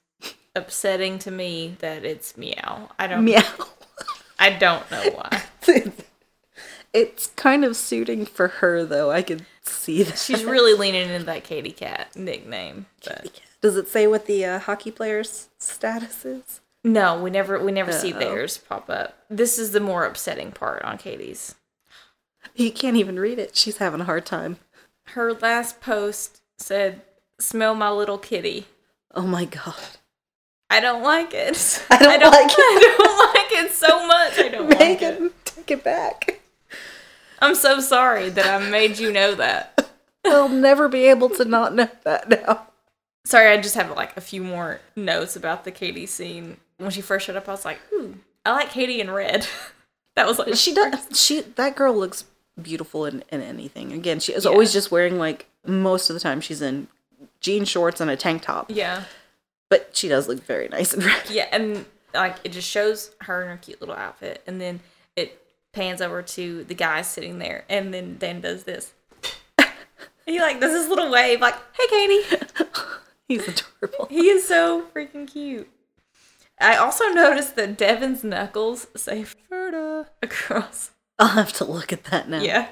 [0.56, 2.90] upsetting to me that it's meow.
[2.98, 3.44] I don't Meow.
[4.38, 5.44] I don't know why.
[6.94, 9.12] it's kind of suiting for her, though.
[9.12, 10.18] I could see that.
[10.18, 12.86] She's really leaning into that Katy Cat nickname.
[13.06, 16.62] But Does it say what the uh, hockey player's status is?
[16.84, 18.20] no, we never we never see Uh-oh.
[18.20, 19.18] theirs pop up.
[19.30, 21.56] This is the more upsetting part on Katy's.
[22.56, 23.56] You can't even read it.
[23.56, 24.58] She's having a hard time.
[25.08, 27.02] Her last post said,
[27.40, 28.66] "Smell my little kitty."
[29.14, 29.76] Oh my god.
[30.70, 31.84] I don't like it.
[31.92, 32.56] I don't like it.
[32.58, 34.40] I don't like it so much.
[34.40, 35.46] I don't like it.
[35.46, 36.40] Take it back.
[37.42, 39.92] I'm so sorry that I made you know that.
[40.26, 42.68] I'll never be able to not know that now.
[43.26, 46.58] Sorry, I just have like a few more notes about the Katy scene.
[46.78, 48.16] When she first showed up, I was like, "Ooh,
[48.46, 49.48] I like Katy in red."
[50.16, 51.08] that was like She does.
[51.20, 52.26] She that girl looks
[52.62, 53.94] beautiful in, in anything.
[53.94, 56.88] Again, she is always just wearing like most of the time she's in
[57.42, 58.70] jean shorts and a tank top.
[58.70, 59.04] Yeah,
[59.70, 61.30] But she does look very nice and red.
[61.30, 64.80] yeah, and like it just shows her in her cute little outfit, and then
[65.72, 68.94] pans over to the guy sitting there, and then Dan does this.
[70.26, 72.46] he like does this little wave, like, "Hey, Katy."
[73.28, 74.08] He's adorable.
[74.10, 75.70] He is so freaking cute.
[76.60, 80.92] I also noticed that Devon's knuckles say Ferda across.
[81.18, 82.42] I'll have to look at that now.
[82.42, 82.68] Yeah.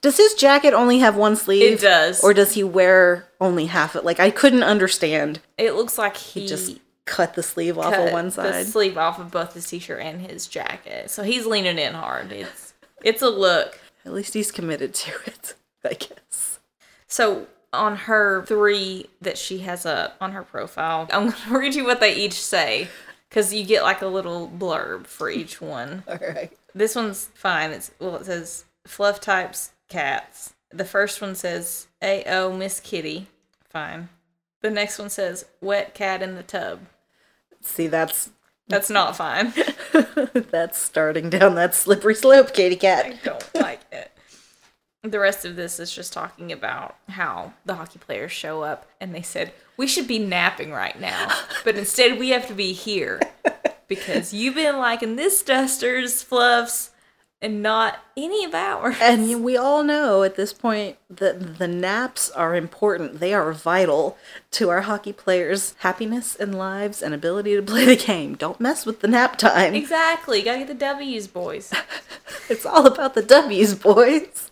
[0.00, 1.74] Does his jacket only have one sleeve?
[1.74, 2.22] It does.
[2.24, 4.04] Or does he wear only half of it?
[4.06, 5.40] Like I couldn't understand.
[5.58, 8.54] It looks like he, He just cut the sleeve off cut of one side.
[8.54, 11.10] the sleeve off of both his t-shirt and his jacket.
[11.10, 12.32] So he's leaning in hard.
[12.32, 13.78] It's it's a look.
[14.04, 16.58] At least he's committed to it, I guess.
[17.06, 21.84] So on her three that she has up on her profile, I'm gonna read you
[21.84, 22.88] what they each say.
[23.28, 26.02] Because you get like a little blurb for each one.
[26.08, 26.52] All right.
[26.74, 27.70] This one's fine.
[27.70, 30.54] It's well, it says fluff types cats.
[30.72, 32.52] The first one says "A.O.
[32.56, 33.26] Miss Kitty."
[33.68, 34.08] Fine.
[34.62, 36.80] The next one says "Wet cat in the tub."
[37.62, 38.30] See, that's
[38.68, 39.52] That's not fine.
[40.50, 43.06] that's starting down that slippery slope, Katy Cat.
[43.06, 44.12] I don't like it.
[45.02, 49.14] The rest of this is just talking about how the hockey players show up and
[49.14, 51.34] they said, We should be napping right now,
[51.64, 53.18] but instead we have to be here
[53.88, 56.90] because you've been liking this duster's fluffs
[57.42, 58.96] and not any of ours.
[59.00, 63.18] And we all know at this point that the naps are important.
[63.18, 64.18] They are vital
[64.52, 68.34] to our hockey players' happiness and lives and ability to play the game.
[68.34, 69.74] Don't mess with the nap time.
[69.74, 70.42] Exactly.
[70.42, 71.72] Gotta get the W's, boys.
[72.48, 74.50] It's all about the W's, boys.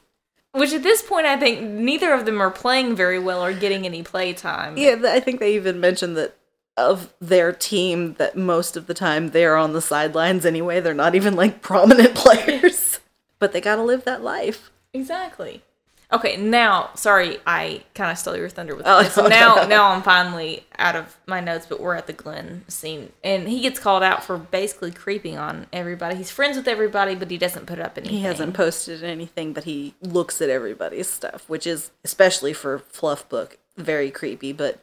[0.52, 3.84] Which at this point, I think neither of them are playing very well or getting
[3.84, 4.76] any play time.
[4.76, 6.37] Yeah, I think they even mentioned that
[6.78, 10.80] of their team that most of the time they're on the sidelines anyway.
[10.80, 13.00] They're not even like prominent players.
[13.38, 14.70] but they got to live that life.
[14.94, 15.62] Exactly.
[16.10, 19.14] Okay, now sorry, I kind of stole your thunder with Oh, this.
[19.18, 19.66] no, oh, now, no.
[19.66, 23.60] now I'm finally out of my notes, but we're at the Glenn scene, and he
[23.60, 26.16] gets called out for basically creeping on everybody.
[26.16, 28.16] He's friends with everybody, but he doesn't put up anything.
[28.16, 33.28] He hasn't posted anything, but he looks at everybody's stuff, which is especially for Fluff
[33.28, 34.54] Book very creepy.
[34.54, 34.80] But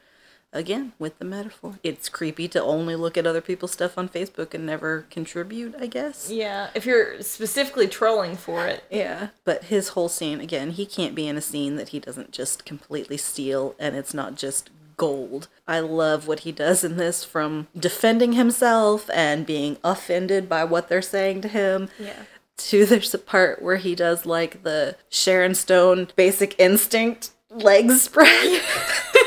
[0.55, 4.53] again, with the metaphor, it's creepy to only look at other people's stuff on Facebook
[4.53, 5.75] and never contribute.
[5.79, 6.29] I guess.
[6.31, 9.27] Yeah, if you're specifically trolling for it, Yeah.
[9.43, 12.65] But his whole scene, again, he can't be in a scene that he doesn't just
[12.65, 15.47] completely steal and it's not just gold.
[15.67, 20.87] I love what he does in this from defending himself and being offended by what
[20.87, 21.89] they're saying to him.
[21.99, 22.23] Yeah.
[22.57, 28.61] To there's a part where he does like the Sharon Stone basic instinct leg spread.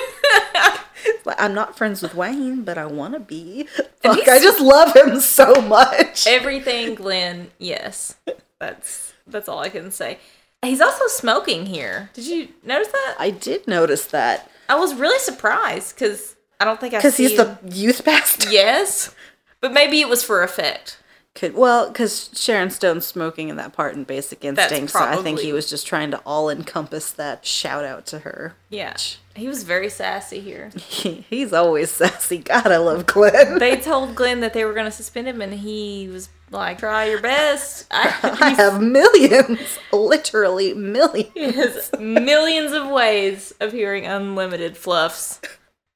[1.38, 3.64] I'm not friends with Wayne, but I want to be.
[4.02, 6.26] Fuck, I just love him so much.
[6.26, 8.16] everything Glenn, yes,
[8.58, 10.18] that's that's all I can say.
[10.62, 12.10] He's also smoking here.
[12.14, 13.16] Did you notice that?
[13.18, 14.50] I did notice that.
[14.68, 18.50] I was really surprised because I don't think I Because he's the youth pastor.
[18.50, 19.14] yes,
[19.60, 20.97] but maybe it was for effect.
[21.38, 25.38] Could well, because Sharon Stone's smoking in that part in Basic Instinct, so I think
[25.38, 28.56] he was just trying to all encompass that shout out to her.
[28.70, 28.96] Yeah,
[29.36, 30.72] he was very sassy here.
[30.88, 32.38] He, he's always sassy.
[32.38, 33.60] God, I love Glenn.
[33.60, 37.04] They told Glenn that they were going to suspend him, and he was like, "Try
[37.04, 41.90] your best." I, I have millions, literally millions.
[42.00, 45.40] millions of ways of hearing unlimited fluffs.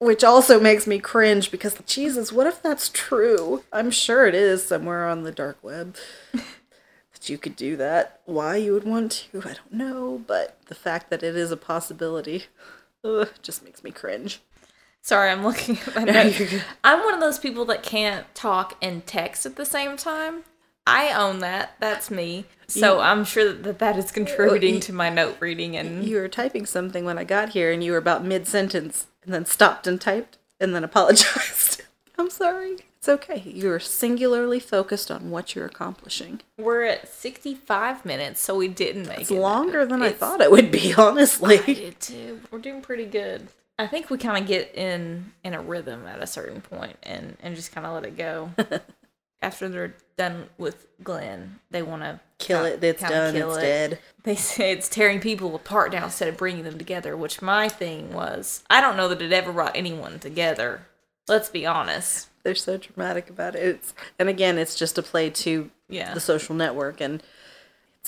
[0.02, 3.62] Which also makes me cringe because Jesus, what if that's true?
[3.72, 5.94] I'm sure it is somewhere on the dark web
[6.32, 8.20] that you could do that.
[8.24, 11.56] Why you would want to, I don't know, but the fact that it is a
[11.56, 12.46] possibility
[13.04, 14.40] ugh, just makes me cringe.
[15.02, 16.42] Sorry, I'm looking at my No, notes.
[16.82, 20.42] I'm one of those people that can't talk and text at the same time.
[20.86, 21.74] I own that.
[21.80, 22.44] That's me.
[22.66, 26.66] So I'm sure that that is contributing to my note reading and You were typing
[26.66, 30.00] something when I got here, and you were about mid sentence, and then stopped and
[30.00, 31.82] typed, and then apologized.
[32.18, 32.76] I'm sorry.
[32.98, 33.42] It's okay.
[33.44, 36.40] You are singularly focused on what you're accomplishing.
[36.56, 39.38] we're at 65 minutes, so we didn't make It's it.
[39.40, 41.58] longer than I thought it would be, honestly.
[41.58, 42.40] I did too.
[42.50, 43.48] We're doing pretty good.
[43.78, 47.36] I think we kind of get in in a rhythm at a certain point and
[47.42, 48.50] and just kind of let it go.
[49.42, 52.82] After they're done with Glenn, they want to Kill it.
[52.82, 53.36] It's done.
[53.36, 53.98] It's dead.
[54.24, 57.16] They say it's tearing people apart now instead of bringing them together.
[57.16, 60.86] Which my thing was, I don't know that it ever brought anyone together.
[61.28, 62.28] Let's be honest.
[62.42, 63.62] They're so dramatic about it.
[63.62, 66.14] It's, and again, it's just a play to Yeah.
[66.14, 67.22] the social network, and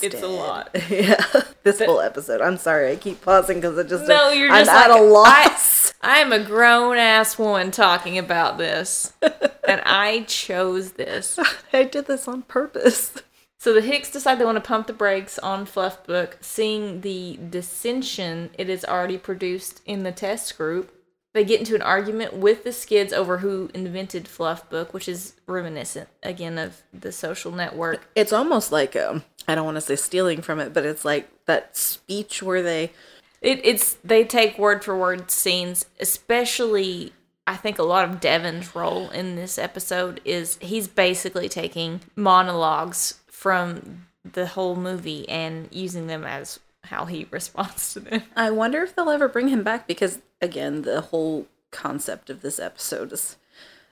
[0.01, 0.69] It's a lot.
[0.89, 1.23] yeah,
[1.63, 2.41] this whole episode.
[2.41, 5.03] I'm sorry, I keep pausing because it just No, you're I'm just at like, a
[5.03, 5.93] loss.
[6.01, 11.39] I am a grown ass woman talking about this, and I chose this.
[11.71, 13.13] I, did this on purpose.
[13.57, 18.51] So the Hicks decide they want to pump the brakes on Fluffbook, seeing the dissension
[18.57, 20.91] it has already produced in the test group.
[21.35, 26.07] They get into an argument with the Skids over who invented Fluffbook, which is reminiscent
[26.23, 28.07] again of the social network.
[28.15, 31.27] It's almost like um, I don't want to say stealing from it, but it's like
[31.43, 32.93] that speech where they
[33.41, 37.11] It, it's they take word for word scenes, especially
[37.45, 43.19] I think a lot of Devon's role in this episode is he's basically taking monologues
[43.27, 48.23] from the whole movie and using them as how he responds to them.
[48.35, 52.59] I wonder if they'll ever bring him back because, again, the whole concept of this
[52.59, 53.37] episode is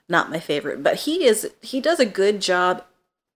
[0.10, 0.84] not my favorite.
[0.84, 2.84] But he is he does a good job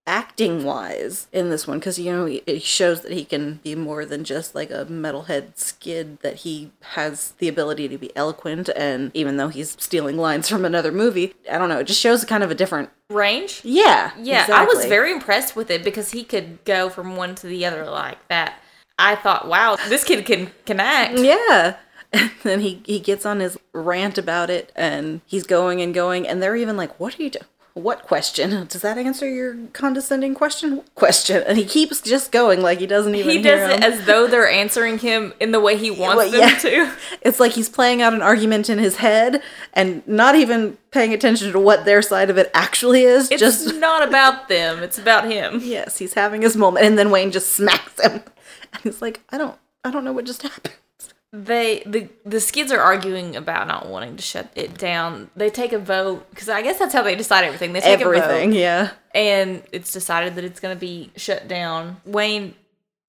[0.06, 4.06] acting wise in this one because you know it shows that he can be more
[4.06, 6.20] than just like a metalhead skid.
[6.22, 10.66] That he has the ability to be eloquent, and even though he's stealing lines from
[10.66, 11.80] another movie, I don't know.
[11.80, 12.90] It just shows kind of a different.
[13.10, 13.62] Range?
[13.64, 17.48] Yeah, Yeah, I was very impressed with it because he could go from one to
[17.48, 18.60] the other like that.
[19.00, 21.20] I thought, wow, this kid can can act.
[21.20, 21.78] Yeah.
[22.14, 26.28] And then he, he gets on his rant about it and he's going and going
[26.28, 27.46] and they're even like, What are you doing?
[27.74, 28.66] What question?
[28.68, 30.82] Does that answer your condescending question?
[30.96, 31.44] Question.
[31.46, 34.26] And he keeps just going like he doesn't even He hear does it as though
[34.26, 36.58] they're answering him in the way he wants Well, them yeah.
[36.60, 36.92] to.
[37.22, 39.44] It's like he's playing out an argument in his head
[39.74, 43.30] and not even paying attention to what their side of it actually is.
[43.30, 44.82] It's just not about them.
[44.82, 45.60] It's about him.
[45.62, 48.24] yes, he's having his moment and then Wayne just smacks him.
[48.74, 50.74] And he's like, I don't I don't know what just happened.
[51.44, 55.30] They the the skids are arguing about not wanting to shut it down.
[55.36, 57.74] They take a vote because I guess that's how they decide everything.
[57.74, 58.92] They take Everything, a vote, yeah.
[59.14, 61.98] and it's decided that it's going to be shut down.
[62.06, 62.56] Wayne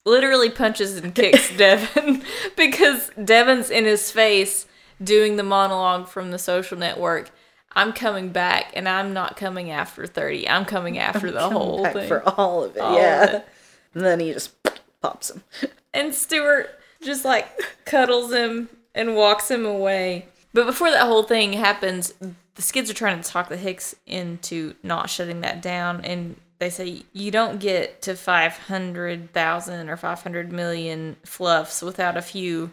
[0.05, 2.23] literally punches and kicks Devon
[2.57, 4.67] because Devon's in his face
[5.03, 7.31] doing the monologue from the social network.
[7.75, 10.47] I'm coming back, and I'm not coming after thirty.
[10.49, 12.09] I'm coming after the whole Back thing.
[12.09, 13.37] for all of it, All of yeah.
[13.37, 13.49] it.
[13.95, 14.53] And then he just
[15.01, 15.43] pops him.
[15.95, 17.49] And Stewart just like
[17.85, 20.27] cuddles him and walks him away.
[20.53, 22.15] But before that whole thing happens,
[22.55, 26.05] the skids are trying to talk the Hicks into not shutting that down.
[26.05, 32.73] And they say, you don't get to 500,000 or 500 million fluffs without a few.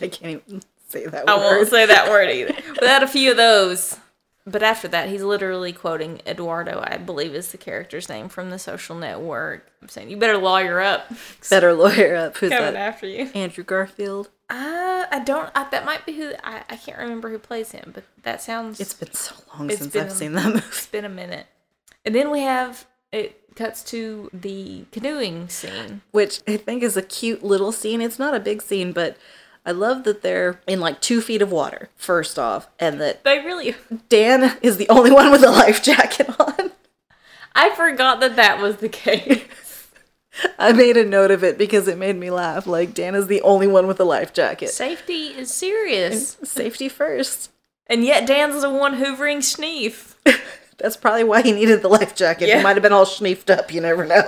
[0.00, 1.42] I can't even say that I word.
[1.44, 2.54] won't say that word either.
[2.80, 3.98] Without a few of those.
[4.50, 8.58] But after that, he's literally quoting Eduardo, I believe is the character's name from the
[8.58, 9.70] social network.
[9.82, 11.12] I'm saying, you better lawyer up.
[11.50, 12.36] Better lawyer up.
[12.38, 12.76] Who's Coming that?
[12.76, 13.30] after you.
[13.34, 14.30] Andrew Garfield.
[14.48, 15.50] Uh, I don't.
[15.54, 16.32] I, that might be who.
[16.42, 18.80] I, I can't remember who plays him, but that sounds.
[18.80, 20.58] It's been so long since been I've a- seen that movie.
[20.68, 21.46] it's been a minute.
[22.06, 26.00] And then we have it cuts to the canoeing scene.
[26.12, 28.00] Which I think is a cute little scene.
[28.00, 29.18] It's not a big scene, but
[29.68, 33.40] I love that they're in like two feet of water, first off, and that They
[33.40, 33.74] really.
[34.08, 36.70] Dan is the only one with a life jacket on.
[37.54, 39.44] I forgot that that was the case.
[40.58, 42.66] I made a note of it because it made me laugh.
[42.66, 44.70] Like, Dan is the only one with a life jacket.
[44.70, 47.50] Safety is serious, Safety first.
[47.88, 50.14] and yet Dan's the one hoovering Schneef.
[50.78, 52.48] That's probably why he needed the life jacket.
[52.48, 52.56] Yeah.
[52.56, 53.70] He might have been all schneefed up.
[53.70, 54.22] You never know.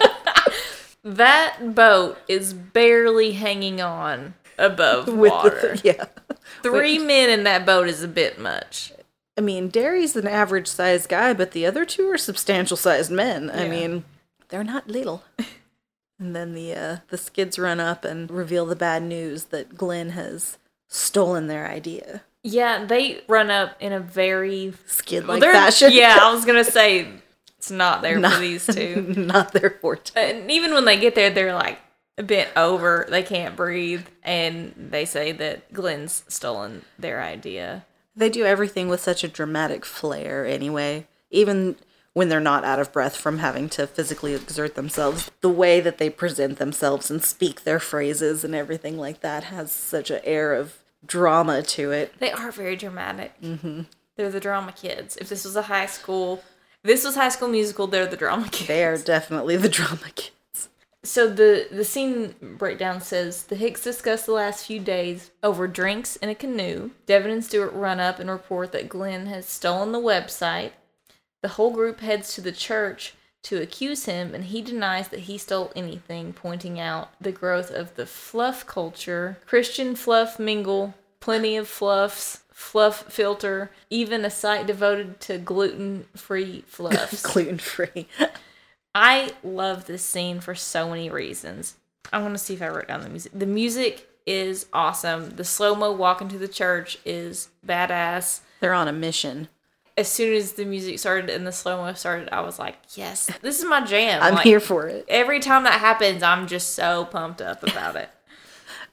[1.03, 5.76] That boat is barely hanging on above with water.
[5.76, 6.04] the yeah.
[6.62, 8.92] Three men in that boat is a bit much.
[9.38, 13.50] I mean, Derry's an average sized guy, but the other two are substantial sized men.
[13.50, 14.04] I mean,
[14.48, 15.24] they're not little.
[16.18, 20.11] and then the uh, the skids run up and reveal the bad news that Glenn
[20.11, 20.58] has
[20.88, 22.22] stolen their idea.
[22.42, 25.90] Yeah, they run up in a very skid like they're- fashion.
[25.92, 27.08] Yeah, I was gonna say
[27.58, 29.14] it's not there Not- for these two.
[29.16, 30.12] not their forte.
[30.16, 31.78] and even when they get there, they're like
[32.22, 33.06] bit over.
[33.08, 37.84] They can't breathe, and they say that Glenn's stolen their idea.
[38.16, 41.06] They do everything with such a dramatic flair anyway.
[41.30, 41.76] Even
[42.12, 45.30] when they're not out of breath from having to physically exert themselves.
[45.40, 49.70] The way that they present themselves and speak their phrases and everything like that has
[49.70, 52.12] such an air of drama to it.
[52.18, 53.40] They are very dramatic.
[53.40, 53.82] Mm-hmm.
[54.16, 55.16] They're the drama kids.
[55.16, 56.42] If this was a high school,
[56.82, 57.86] this was High School Musical.
[57.86, 58.68] They're the drama kids.
[58.68, 60.32] They are definitely the drama kids.
[61.03, 66.16] So the the scene breakdown says the Hicks discuss the last few days over drinks
[66.16, 66.90] in a canoe.
[67.07, 70.72] Devon and Stewart run up and report that Glenn has stolen the website.
[71.42, 75.38] The whole group heads to the church to accuse him, and he denies that he
[75.38, 81.66] stole anything, pointing out the growth of the fluff culture, Christian fluff mingle, plenty of
[81.66, 87.22] fluffs, fluff filter, even a site devoted to gluten free fluffs.
[87.22, 88.07] Gluten free.
[88.95, 91.76] I love this scene for so many reasons.
[92.12, 93.32] I want to see if I wrote down the music.
[93.34, 95.30] The music is awesome.
[95.30, 98.41] The slow mo walk into the church is badass.
[98.61, 99.49] They're on a mission.
[99.97, 103.30] As soon as the music started and the slow mo started, I was like, yes,
[103.43, 104.22] this is my jam.
[104.22, 105.05] I'm Like, here for it.
[105.09, 108.09] Every time that happens, I'm just so pumped up about it.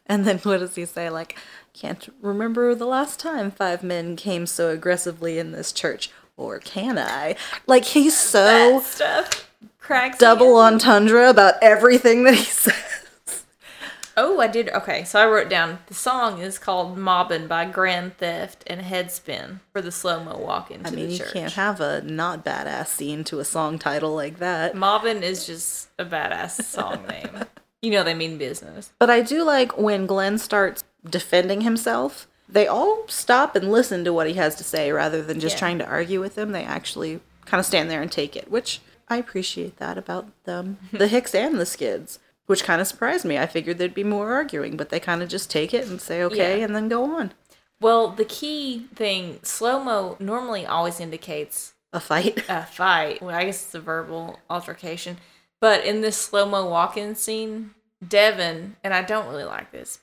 [0.10, 1.10] And then what does he say?
[1.10, 1.38] Like,
[1.74, 6.12] can't remember the last time five men came so aggressively in this church.
[6.38, 7.36] Or can I?
[7.66, 9.47] Like, he's so that stuff
[9.88, 10.18] cracks.
[10.20, 10.74] double up.
[10.74, 12.76] entendre about everything that he says.
[14.20, 14.70] Oh, I did.
[14.70, 19.60] Okay, so I wrote down the song is called "Mobbin" by Grand Theft and Headspin
[19.72, 21.34] for the slow mo walk into I mean, the you church.
[21.34, 24.74] can't have a not badass scene to a song title like that.
[24.76, 27.30] Mobbin is just a badass song name.
[27.84, 28.92] You know they mean business.
[28.98, 34.12] But I do like when Glenn starts defending himself, they all stop and listen to
[34.14, 35.60] what he has to say rather than just Yeah.
[35.60, 36.54] trying to argue with him.
[36.54, 40.78] They actually kind of stand there and take it, which I appreciate that about them.
[40.92, 43.38] the Hicks and the Skids, which kind of surprised me.
[43.38, 46.22] I figured there'd be more arguing, but they kind of just take it and say
[46.24, 46.66] okay Yeah.
[46.66, 47.34] and then go on.
[47.80, 52.44] Well, the key thing, slow mo normally always indicates A fight.
[52.50, 53.22] a fight.
[53.22, 55.18] Well, I guess it's a verbal altercation.
[55.62, 57.72] But in this slow mo walk in scene,
[58.06, 60.00] Devon, and I don't really like this,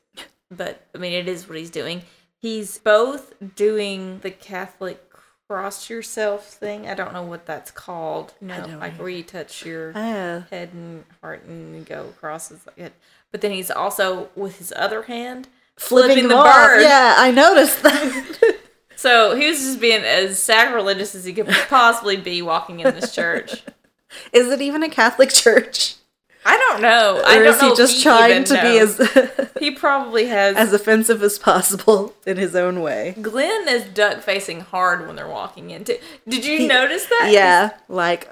[0.51, 2.03] but I mean, it is what he's doing.
[2.41, 5.09] He's both doing the Catholic
[5.49, 6.89] cross yourself thing.
[6.89, 8.35] I don't know what that's called.
[8.41, 12.93] Know, like where you touch your Ah, head and heart and go crosses like it.
[13.31, 16.55] But then he's also with his other hand flipping, the them off.
[16.55, 16.83] bird.
[16.83, 18.57] Yeah, I noticed that.
[18.97, 23.13] So he was just being as sacrilegious as he could possibly be walking in this
[23.15, 23.63] church.
[24.33, 25.97] is it even a Catholic church?
[26.45, 27.23] I don't know.
[27.25, 30.57] I Or don't is know he just trying even to be as He probably has.
[30.57, 33.15] as offensive as possible in his own way?
[33.21, 35.99] Glenn is duck facing hard when they're walking into.
[36.29, 37.31] Did you notice that?
[37.33, 38.29] Yeah, like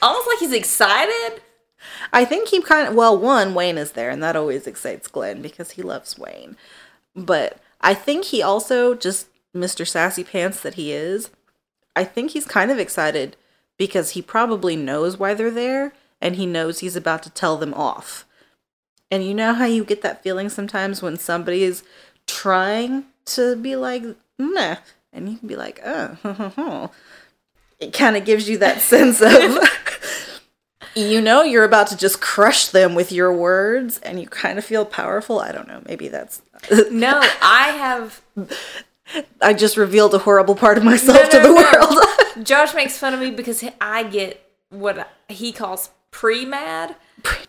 [0.00, 1.40] Almost like he's excited.
[2.12, 5.42] I think he kind of well, one Wayne is there, and that always excites Glenn
[5.42, 6.56] because he loves Wayne.
[7.14, 9.86] But I think he also just Mr.
[9.86, 11.30] Sassy Pants that he is.
[11.94, 13.36] I think he's kind of excited
[13.76, 15.92] because he probably knows why they're there,
[16.22, 18.24] and he knows he's about to tell them off.
[19.10, 21.82] And you know how you get that feeling sometimes when somebody is
[22.26, 24.04] trying to be like,
[24.38, 24.76] nah,
[25.12, 26.90] and you can be like, oh,
[27.80, 29.32] it kind of gives you that sense of
[30.94, 34.64] you know you're about to just crush them with your words and you kind of
[34.64, 36.42] feel powerful i don't know maybe that's
[36.90, 38.20] No, I have.
[39.40, 41.54] i just revealed a horrible part of myself No, to the no.
[41.54, 46.94] world Josh makes fun of me because I get what he calls pre mad,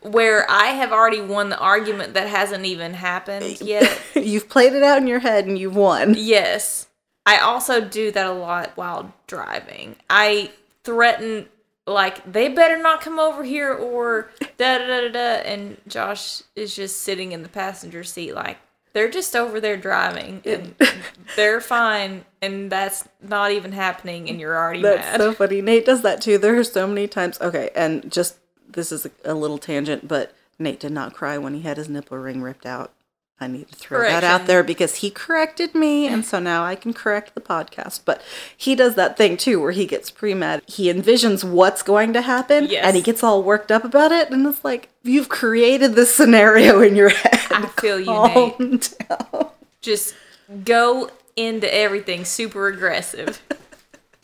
[0.01, 3.95] where I have already won the argument that hasn't even happened yet.
[4.15, 6.87] you've played it out in your head and you've won Yes.
[7.25, 9.95] I also do that a lot while driving.
[10.09, 10.51] I
[10.83, 11.47] threaten
[11.87, 16.41] like they better not come over here or da da da da da and Josh
[16.55, 18.57] is just sitting in the passenger seat like
[18.93, 20.75] they're just over there driving and
[21.35, 24.97] they're fine and that's not even happening and you're already mad.
[24.97, 25.17] that's mad.
[25.17, 28.37] so funny nate does that too there are so many times okay and just
[28.73, 31.89] this is a, a little tangent but nate did not cry when he had his
[31.89, 32.91] nipple ring ripped out
[33.39, 36.75] i need to throw that out there because he corrected me and so now i
[36.75, 38.21] can correct the podcast but
[38.55, 42.67] he does that thing too where he gets pre-mad he envisions what's going to happen
[42.69, 42.85] Yes.
[42.85, 46.79] and he gets all worked up about it and it's like you've created this scenario
[46.81, 49.49] in your head I feel you, Calm down.
[49.81, 50.15] just
[50.63, 53.41] go into everything super aggressive.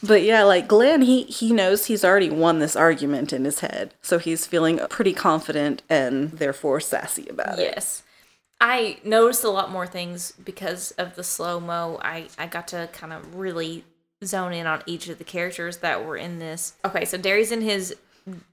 [0.02, 3.94] But yeah, like Glenn, he he knows he's already won this argument in his head,
[4.02, 7.74] so he's feeling pretty confident and therefore sassy about it.
[7.76, 8.04] Yes.
[8.62, 11.98] I noticed a lot more things because of the slow mo.
[12.02, 13.86] I, I got to kind of really
[14.24, 16.74] zone in on each of the characters that were in this.
[16.84, 17.96] Okay, so Derry's in his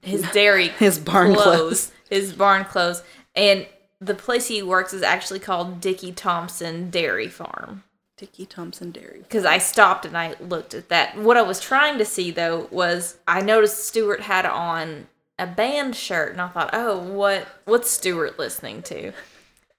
[0.01, 1.91] his dairy His barn clothes.
[2.09, 3.03] His barn clothes.
[3.35, 3.67] And
[3.99, 7.83] the place he works is actually called Dickie Thompson Dairy Farm.
[8.17, 9.19] Dickie Thompson Dairy.
[9.21, 11.17] because I stopped and I looked at that.
[11.17, 15.07] What I was trying to see though was I noticed Stewart had on
[15.39, 19.11] a band shirt, and I thought, oh, what what's Stewart listening to?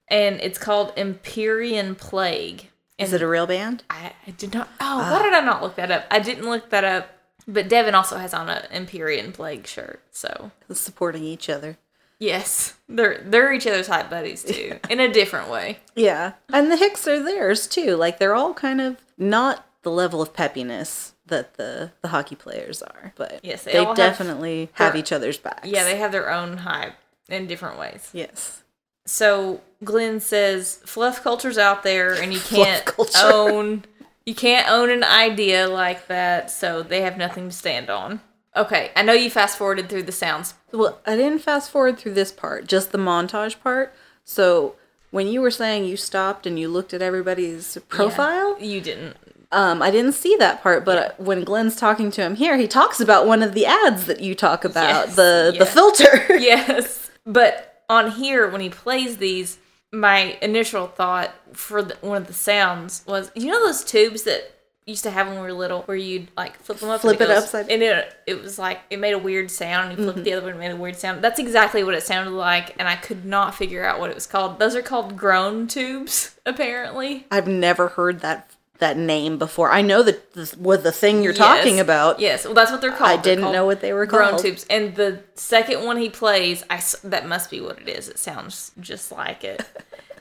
[0.07, 2.69] And it's called Empyrean Plague.
[2.97, 3.83] Is it a real band?
[3.89, 4.67] I, I did not.
[4.81, 5.11] Oh, ah.
[5.11, 6.05] why did I not look that up?
[6.11, 7.09] I didn't look that up.
[7.47, 11.77] But Devon also has on a Empyrean Plague shirt, so Supporting each other.
[12.19, 15.79] Yes, they're they're each other's hype buddies too, in a different way.
[15.95, 16.33] Yeah.
[16.51, 17.95] And the Hicks are theirs too.
[17.95, 22.81] Like they're all kind of not the level of peppiness that the the hockey players
[22.81, 25.67] are, but Yes, they they, have definitely have, their- each other's backs.
[25.67, 26.95] Yeah, they have their own hype
[27.29, 28.09] in different ways.
[28.11, 28.63] Yes.
[29.05, 32.83] So Glen says fluff culture's out there and you can't
[33.23, 33.85] own
[34.25, 38.19] you can't own an idea like that, so they have nothing to stand on.
[38.59, 40.53] Okay, I know you fast forwarded through the sounds.
[40.71, 43.93] Well, I didn't fast forward through this part, just the montage part.
[44.25, 44.75] So
[45.11, 49.15] when you were saying you stopped and you looked at everybody's profile, You didn't.
[49.51, 50.83] um, I didn't see that part.
[50.85, 54.19] But when Glen's talking to him here, he talks about one of the ads that
[54.19, 55.59] you talk about, Yes, the yeah.
[55.59, 56.25] the filter.
[56.39, 57.09] Yes.
[57.25, 59.57] But on here when he plays these,
[59.91, 64.51] my initial thought for the, one of the sounds was you know those tubes that
[64.89, 67.29] used to have when we were little where you'd like flip them up Flip and
[67.29, 70.03] it goes- upside- and it, it was like it made a weird sound and you
[70.03, 70.23] flipped mm-hmm.
[70.25, 71.23] the other one and made a weird sound.
[71.23, 74.27] That's exactly what it sounded like and i could not figure out what it was
[74.27, 74.59] called.
[74.59, 77.25] Those are called groan tubes apparently.
[77.31, 79.69] I've never heard that that name before.
[79.71, 82.19] I know that this, what the thing you're talking about.
[82.19, 82.45] yes.
[82.45, 83.19] Well that's what they're called.
[83.19, 84.31] I didn't called know what they were called.
[84.31, 84.65] groan tubes.
[84.69, 88.09] And the second one he plays i that must be what it is.
[88.09, 89.65] It sounds just like it.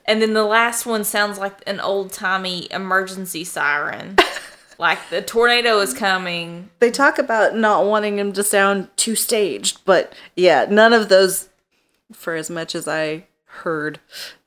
[0.09, 4.17] And then the last one sounds like an old-timey emergency siren
[4.79, 9.85] like the tornado is coming They talk about not wanting him to sound too staged,
[9.85, 11.49] but yeah, none of those,
[12.13, 13.99] for as much as I heard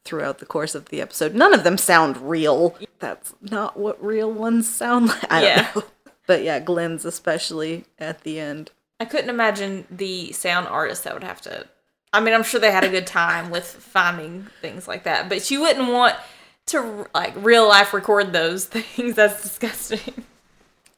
[0.04, 2.76] throughout the course of the episode, none of them sound real.
[3.00, 5.32] That's not what real ones sound like.
[5.32, 5.56] I Yeah.
[5.74, 5.84] don't know.
[6.28, 8.72] But yeah, Glen's especially at the end.
[9.02, 11.66] i couldn't imagine the sound artist that would have to
[12.14, 15.50] i mean i'm sure they had a good time with finding things like that but
[15.52, 16.16] you wouldn't want
[16.68, 20.26] to like real life record those things that's disgusting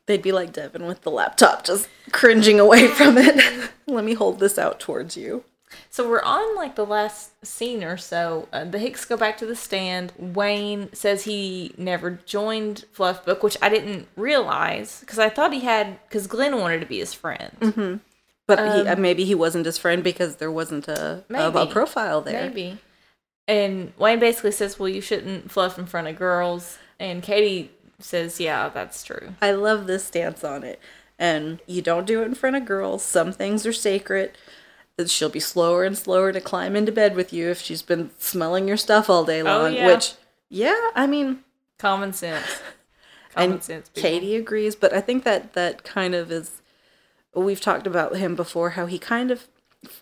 [0.06, 3.72] They'd be like Devon with the laptop, just cringing away from it.
[3.88, 5.46] Let me hold this out towards you.
[5.90, 8.48] So we're on like the last scene or so.
[8.52, 10.12] Uh, the Hicks go back to the stand.
[10.18, 15.62] Wayne says he never joined Fluff Book, which I didn't realize because I thought he
[15.62, 18.02] had because Glen wanted to be his friend.
[18.46, 22.20] But he, uh, maybe he wasn't his friend because there wasn't a, a, a profile
[22.20, 22.50] there.
[22.50, 22.78] Maybe.
[23.48, 28.40] And Wayne basically says, "Well, you shouldn't fluff in front of girls." And Katy says,
[28.40, 30.80] "Yeah, that's true." I love this stance on it.
[31.20, 33.04] And you don't do it in front of girls.
[33.04, 34.32] Some things are sacred.
[35.08, 38.68] She'll be slower and slower to climb into bed with you if she's been smelling
[38.68, 39.66] your stuff all day oh, long.
[39.66, 39.88] Oh, yeah.
[39.88, 40.14] Which,
[40.50, 41.44] yeah, I mean,
[41.84, 42.46] Common sense.
[43.36, 43.90] Common and sense.
[43.94, 46.62] Katy agrees, but I think that that kind of is.
[47.36, 49.50] We've talked about him before, how he kind of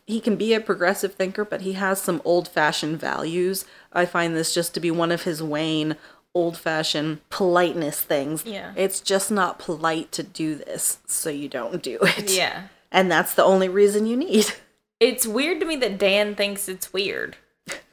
[0.05, 3.65] he can be a progressive thinker, but he has some old fashioned values.
[3.93, 5.95] I find this just to be one of his Wayne
[6.33, 8.45] old fashioned politeness things.
[8.45, 8.73] Yeah.
[8.75, 12.31] It's just not polite to do this, so you don't do it.
[12.31, 12.67] Yeah.
[12.91, 14.53] And that's the only reason you need.
[14.99, 17.35] It's weird to me that Dan thinks it's weird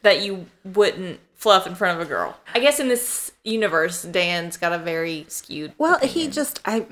[0.03, 2.37] that you wouldn't fluff in front of a girl.
[2.55, 5.73] I guess in this universe, Dan's got a very skewed.
[5.79, 6.87] Well, he just I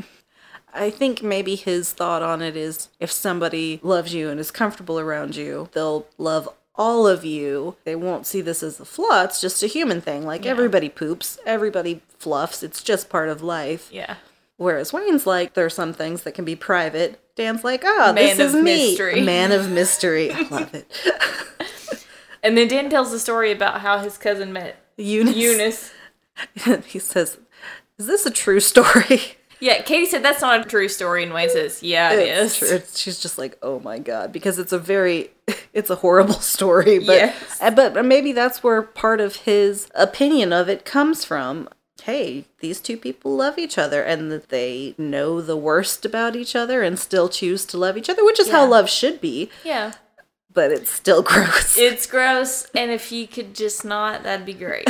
[0.77, 4.99] I think maybe his thought on it is if somebody loves you and is comfortable
[5.01, 7.77] around you, they'll love all of you.
[7.85, 9.25] They won't see this as a flaw.
[9.25, 10.25] It's just a human thing.
[10.25, 12.63] Like everybody poops, everybody fluffs.
[12.63, 13.89] It's just part of life.
[13.91, 14.17] Yeah.
[14.59, 17.21] Whereas Wayne's like, there are some things that can be private.
[17.35, 18.63] Dan's like, oh, this is me.
[18.63, 19.21] mystery.
[19.23, 20.33] Man of mystery.
[20.33, 20.91] I love it.
[22.47, 25.35] And then Dan tells the story about how his cousin met Eunice.
[25.35, 25.93] Eunice.
[26.87, 27.39] he says,
[27.99, 29.37] is this a true story?
[29.61, 32.69] Yeah, Katy said that's not a true story, and Wayne says, "Yeah, it It's is."
[32.69, 32.83] true.
[32.95, 35.31] She's just like, oh my god, because it's a very,
[35.73, 36.99] it's a horrible story.
[36.99, 37.59] But Yes.
[37.63, 41.69] uh, but maybe that's where part of his opinion of it comes from.
[42.03, 46.55] Hey, these two people love each other, and that they know the worst about each
[46.55, 49.51] other, and still choose to love each other, which is how love should be.
[49.65, 49.93] Yeah,
[50.53, 51.77] But it's still gross.
[51.79, 54.87] it's gross, and if you could just not, that'd be great.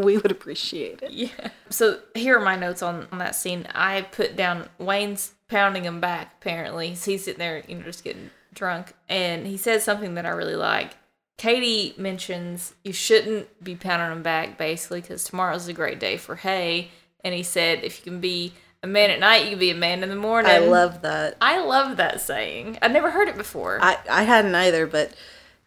[0.04, 1.10] we would appreciate it.
[1.12, 1.50] Yeah.
[1.68, 3.66] So here are my notes on, on that scene.
[3.74, 6.94] I put down Wayne's pounding him back, apparently.
[6.94, 8.94] So he's sitting there, you know, just getting drunk.
[9.08, 10.92] And he says something that I really like.
[11.38, 16.36] Katy mentions you shouldn't be pounding him back, basically, because tomorrow's a great day for
[16.36, 16.90] hay.
[17.24, 19.74] And he said, if you can be a man at night, you can be a
[19.74, 20.50] man in the morning.
[20.50, 21.36] I love that.
[21.40, 22.78] I love that saying.
[22.82, 23.78] I'd never heard it before.
[23.80, 25.12] I I hadn't either, but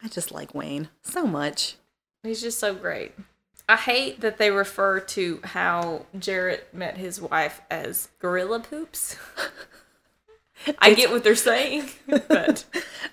[0.02, 1.76] I just like Wayne so much.
[2.22, 3.12] He's just so great.
[3.68, 9.16] I hate that they refer to how Jarrett met his wife as gorilla poops.
[10.78, 12.64] I get what they're saying, but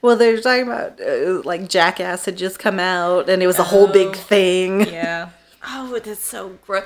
[0.02, 3.64] Well, they're talking about uh, like Jackass had just come out, and it was a
[3.64, 3.94] whole Oh.
[3.94, 4.82] big thing.
[4.88, 5.30] yeah.
[5.66, 6.86] Oh, that's so gross.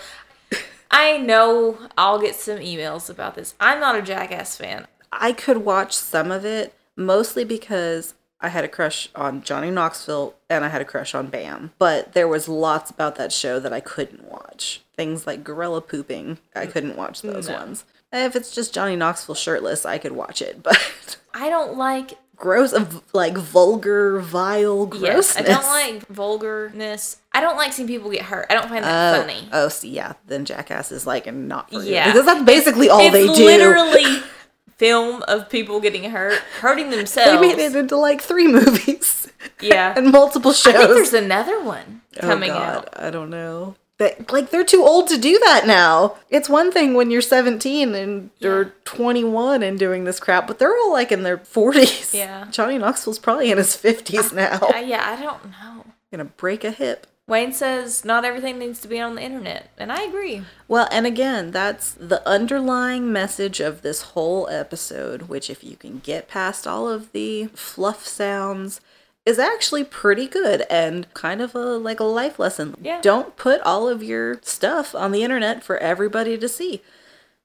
[0.92, 3.54] I know I'll get some emails about this.
[3.60, 4.88] I'm not a Jackass fan.
[5.12, 8.14] I could watch some of it mostly because
[8.46, 11.72] I had a crush on Johnny Knoxville and I had a crush on Bam.
[11.80, 14.82] But there was lots about that show that I couldn't watch.
[14.96, 17.56] Things like gorilla pooping, I couldn't watch those No.
[17.56, 17.86] ones.
[18.14, 20.62] If it's just Johnny Knoxville shirtless, I could watch it.
[20.64, 25.38] But I don't like gross, of like vulgar, vile yes, grossness.
[25.38, 25.64] I don't
[25.96, 27.18] like vulgarness.
[27.34, 28.46] I don't like seeing people get hurt.
[28.50, 29.50] I don't find that Oh, funny.
[29.52, 31.92] oh, see, yeah, then Jackass is like not for you.
[31.94, 32.06] Yeah.
[32.12, 33.44] because that's basically all it's they do.
[33.46, 34.24] literally
[34.78, 37.32] film of people getting hurt, hurting themselves.
[37.32, 39.94] they made it into like three movies yeah.
[39.98, 40.76] and multiple shows.
[40.76, 42.90] I think there's another one coming oh God, out.
[43.02, 43.76] I don't know.
[43.98, 46.18] That like they're too old to do that now.
[46.30, 50.76] It's one thing when you're 17 and or 21 and doing this crap, but they're
[50.76, 52.14] all like in their 40s.
[52.14, 52.48] Yeah.
[52.52, 54.60] Johnny Knoxville's probably in his 50s now.
[54.62, 55.86] Uh, yeah, I don't know.
[56.12, 57.08] Gonna break a hip.
[57.28, 60.44] Wayne says not everything needs to be on the internet, and I agree.
[60.68, 66.00] Well, and again, that's the underlying message of this whole episode, which, if you can
[66.00, 68.80] get past all of the fluff sounds,
[69.26, 72.76] is actually pretty good and kind of a like a life lesson.
[72.80, 73.02] Yeah.
[73.02, 76.84] Don't put all of your stuff on the internet for everybody to see.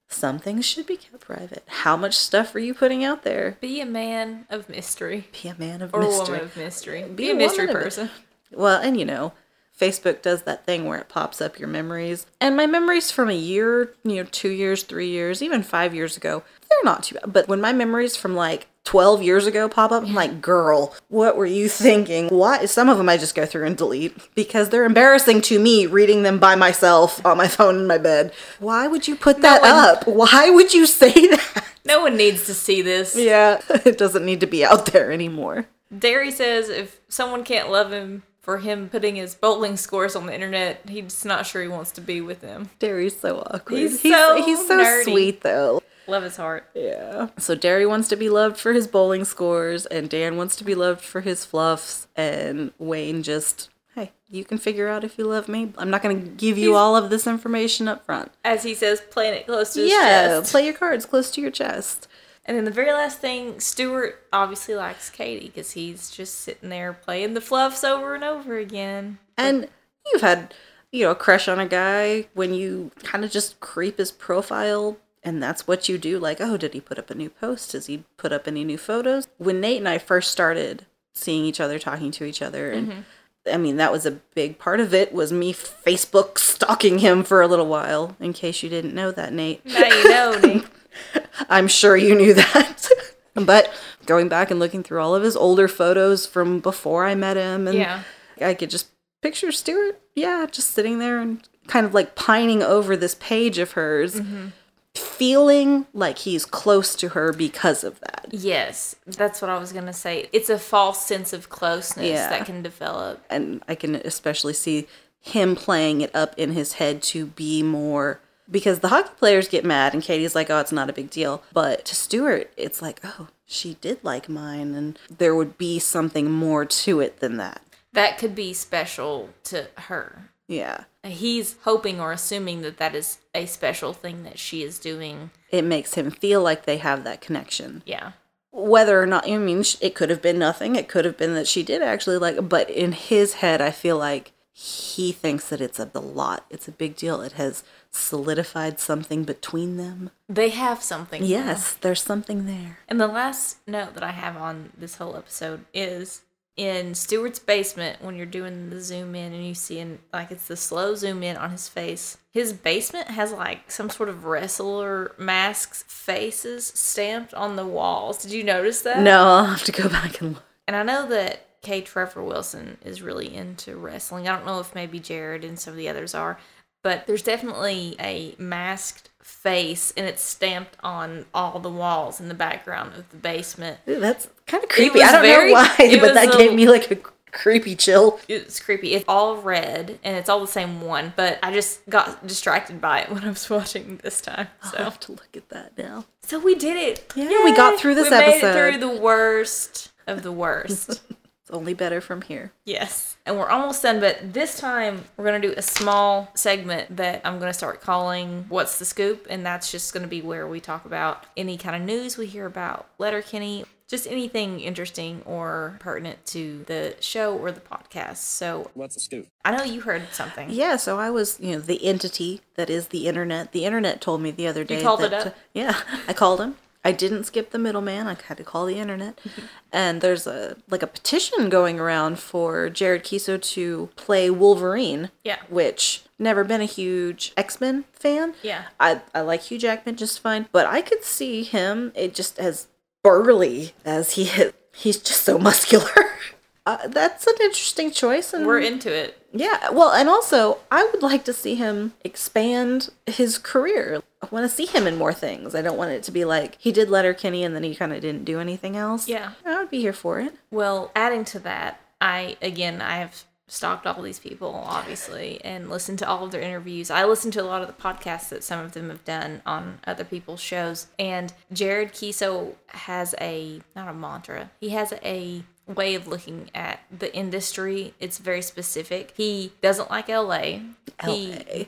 [0.09, 1.63] Some things should be kept private.
[1.69, 3.57] How much stuff are you putting out there?
[3.63, 5.29] Be a man of mystery.
[5.43, 6.25] Be a man of Or a mystery.
[6.27, 7.03] woman of mystery.
[7.05, 8.11] Be, Be a a mystery person.
[8.53, 9.33] Well, and you know,
[9.81, 12.27] Facebook does that thing where it pops up your memories.
[12.41, 16.17] And my memories from a year, you know, two years, three years, even five years
[16.17, 17.33] ago, they're not too bad.
[17.33, 21.37] But when my memories from like 12 years ago pop up, I'm like, girl, what
[21.37, 22.29] were you thinking?
[22.29, 22.67] Why?
[22.67, 26.23] Some of them I just go through and delete because they're embarrassing to me reading
[26.23, 28.33] them by myself on my phone in my bed.
[28.59, 30.07] Why would you put that one- up?
[30.07, 31.65] Why would you say that?
[31.85, 33.17] No one needs to see this.
[33.17, 35.67] Yeah, it doesn't need to be out there anymore.
[35.97, 40.35] Derry says if someone can't love him for him putting his bowling scores on the
[40.35, 42.69] internet, he's not sure he wants to be with them.
[42.81, 43.79] Derry's so awkward.
[43.79, 45.05] He's he's, so he's so nerdy.
[45.05, 45.81] sweet though.
[46.09, 46.69] Love his heart.
[46.75, 47.29] Yeah.
[47.39, 50.75] So Derry wants to be loved for his bowling scores, and Dan wants to be
[50.75, 55.49] loved for his fluffs, and Wayne just, hey, you can figure out if you love
[55.49, 55.73] me.
[55.79, 58.33] I'm not going to give you He's- all of this information up front.
[58.45, 60.51] As he says, playing it close to his Yeah, chest.
[60.51, 62.09] play your cards close to your chest.
[62.51, 66.93] And then the very last thing, Stewart obviously likes Katy because he's just sitting there
[66.93, 69.21] playing the fluffs over and over again.
[69.39, 69.69] And
[70.05, 70.53] you've had,
[70.91, 74.97] you know, a crush on a guy when you kind of just creep his profile
[75.23, 76.19] and that's what you do.
[76.19, 77.71] Like, oh, did he put up a new post?
[77.71, 79.29] Does he put up any new photos?
[79.39, 83.01] When Nate and I first started seeing each other, talking to each other, and mm-hmm.
[83.47, 87.43] I mean, that was a big part of it was me Facebook stalking him for
[87.43, 89.65] a little while, in case you didn't know that, Nate.
[89.65, 90.65] Now you know, Nate.
[91.49, 92.89] I'm sure you knew that.
[93.35, 93.73] but
[94.07, 97.67] going back and looking through all of his older photos from before I met him,
[97.69, 98.03] and Yeah.
[98.41, 98.89] I could just
[99.23, 103.73] picture Stewart, yeah, just sitting there and kind of like pining over this page of
[103.73, 104.49] hers, mm-hmm.
[104.95, 108.27] feeling like he's close to her because of that.
[108.31, 110.29] Yes, that's what I was gonna say.
[110.33, 112.29] It's a false sense of closeness Yeah.
[112.31, 113.23] that can develop.
[113.29, 114.87] And I can especially see
[115.21, 118.21] him playing it up in his head to be more.
[118.51, 121.43] Because the hockey players get mad, and Katy's like, oh, it's not a big deal.
[121.53, 126.31] But to Stewart, it's like, oh, she did like mine, and there would be something
[126.31, 127.63] more to it than that.
[127.93, 130.31] That could be special to her.
[130.49, 130.85] Yeah.
[131.05, 135.31] He's hoping or assuming that that is a special thing that she is doing.
[135.51, 137.83] It makes him feel like they have that connection.
[137.87, 138.13] Yeah.
[138.51, 140.75] whether or not I mean it could have been nothing.
[140.75, 143.97] It could have been that she did actually like but in his head I feel
[143.97, 146.45] like he thinks that it's a, a lot.
[146.51, 147.21] It's a big deal.
[147.23, 150.11] It has solidified something between them.
[150.29, 151.25] They have something.
[151.25, 152.79] Yes, there's something there.
[152.89, 156.23] And the last note that I have on this whole episode is
[156.57, 160.47] in Stewart's basement when you're doing the zoom in and you see in like it's
[160.47, 162.19] the slow zoom in on his face.
[162.33, 168.19] His basement has like some sort of wrestler masks faces stamped on the walls.
[168.19, 169.01] Did you notice that?
[169.03, 170.43] No, I'll have to go back and look.
[170.67, 171.81] And I know that K.
[171.81, 174.29] Trevor Wilson is really into wrestling.
[174.29, 176.39] I don't know if maybe Jared and some of the others are,
[176.83, 182.35] but there's definitely a masked face and it's stamped on all the walls in the
[182.35, 183.79] background of the basement.
[183.89, 185.03] Ooh, that's kind of creepy.
[185.03, 186.97] I don't very- know why, but that a- gave me like a
[187.33, 188.19] creepy chill.
[188.29, 188.93] It's creepy.
[188.95, 193.03] It's all red and it's all the same one, but I just got distracted by
[193.03, 194.49] it when I was watching this time.
[194.65, 196.07] So I'll have to look at that now.
[196.23, 197.13] so we did it.
[197.15, 198.25] Yeah, we got through this episode.
[198.25, 198.49] we Made episode.
[198.49, 201.03] it through the worst of the worst.
[201.51, 202.53] It's only better from here.
[202.65, 203.17] Yes.
[203.27, 207.23] And we're almost done, but this time we're going to do a small segment that
[207.25, 209.27] I'm going to start calling What's the Scoop?
[209.29, 212.27] And that's just going to be where we talk about any kind of news we
[212.27, 218.19] hear about Letterkenny, just anything interesting or pertinent to the show or the podcast.
[218.19, 219.27] So What's the scoop?
[219.45, 220.51] I know you heard something.
[220.51, 223.51] Yeah, so I was, you know, the entity that is the internet.
[223.51, 224.77] The internet told me the other day.
[224.77, 225.37] You called that, it up?
[225.53, 226.55] yeah, I called him.
[226.85, 228.07] I didn't skip the middleman.
[228.07, 229.17] I had to call the internet.
[229.19, 229.47] Mm-hmm.
[229.73, 235.11] and there's a like a petition going around for Jared Keeso to play Wolverine.
[235.23, 235.39] Yeah.
[235.49, 238.35] Which never been a huge X-Men fan.
[238.43, 238.65] Yeah.
[238.79, 242.69] I I like Hugh Jackman just fine, but I could see him it just as
[243.03, 244.53] burly as he is.
[244.73, 245.91] He's just so muscular.
[246.67, 249.17] Uh, that's an interesting choice, and We're into it.
[249.33, 254.03] yeah, well, and also I would like to see him expand his career.
[254.23, 255.55] I want to see him in more things.
[255.55, 258.01] I don't want it to be like he did Letterkenny and then he kind of
[258.03, 259.09] didn't do anything else.
[259.09, 259.33] Yeah.
[259.47, 260.35] I would be here for it.
[260.51, 265.99] Well, adding to that, I again I have stalked all these people obviously and listened
[266.01, 266.91] to all of their interviews.
[266.91, 269.81] I listened to a lot of the podcasts that some of them have done on
[269.87, 270.87] other people's shows.
[270.99, 274.51] And Jared Keeso has a not a mantra.
[274.61, 275.43] He has a
[275.75, 277.95] way of looking at the industry.
[278.01, 279.13] It's very specific.
[279.17, 280.61] He doesn't like LA.
[281.05, 281.65] He LA.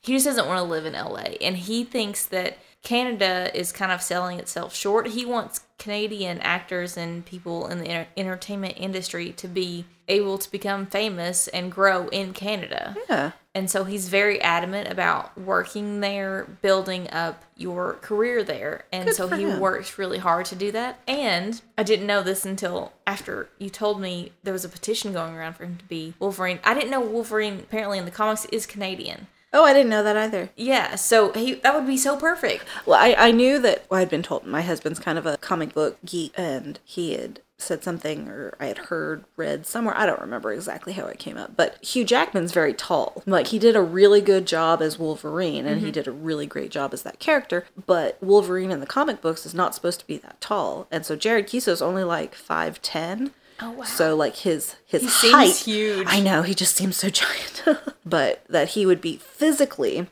[0.00, 3.92] he just doesn't want to live in LA and he thinks that Canada is kind
[3.92, 5.08] of selling itself short.
[5.08, 10.50] He wants Canadian actors and people in the enter- entertainment industry to be able to
[10.50, 12.96] become famous and grow in Canada.
[13.10, 13.32] Yeah.
[13.58, 18.84] And so he's very adamant about working there, building up your career there.
[18.92, 19.58] And Good so he him.
[19.58, 21.00] works really hard to do that.
[21.08, 25.34] And I didn't know this until after you told me there was a petition going
[25.34, 26.60] around for him to be Wolverine.
[26.62, 29.26] I didn't know Wolverine apparently in the comics is Canadian.
[29.52, 30.50] Oh, I didn't know that either.
[30.54, 32.64] Yeah, so he that would be so perfect.
[32.86, 35.74] Well, I, I knew that well, I'd been told my husband's kind of a comic
[35.74, 39.96] book geek, and he had said something, or I had heard, read somewhere.
[39.96, 43.22] I don't remember exactly how it came up, but Hugh Jackman's very tall.
[43.26, 45.92] Like he did a really good job as Wolverine, and he mm-hmm.
[45.92, 47.66] did a really great job as that character.
[47.86, 51.16] But Wolverine in the comic books is not supposed to be that tall, and so
[51.16, 53.32] Jared Keeso's only like five ten.
[53.60, 53.84] Oh, wow.
[53.84, 56.06] So like his his He height, huge.
[56.08, 57.62] I know he just seems so giant,
[58.06, 60.06] but that he would be physically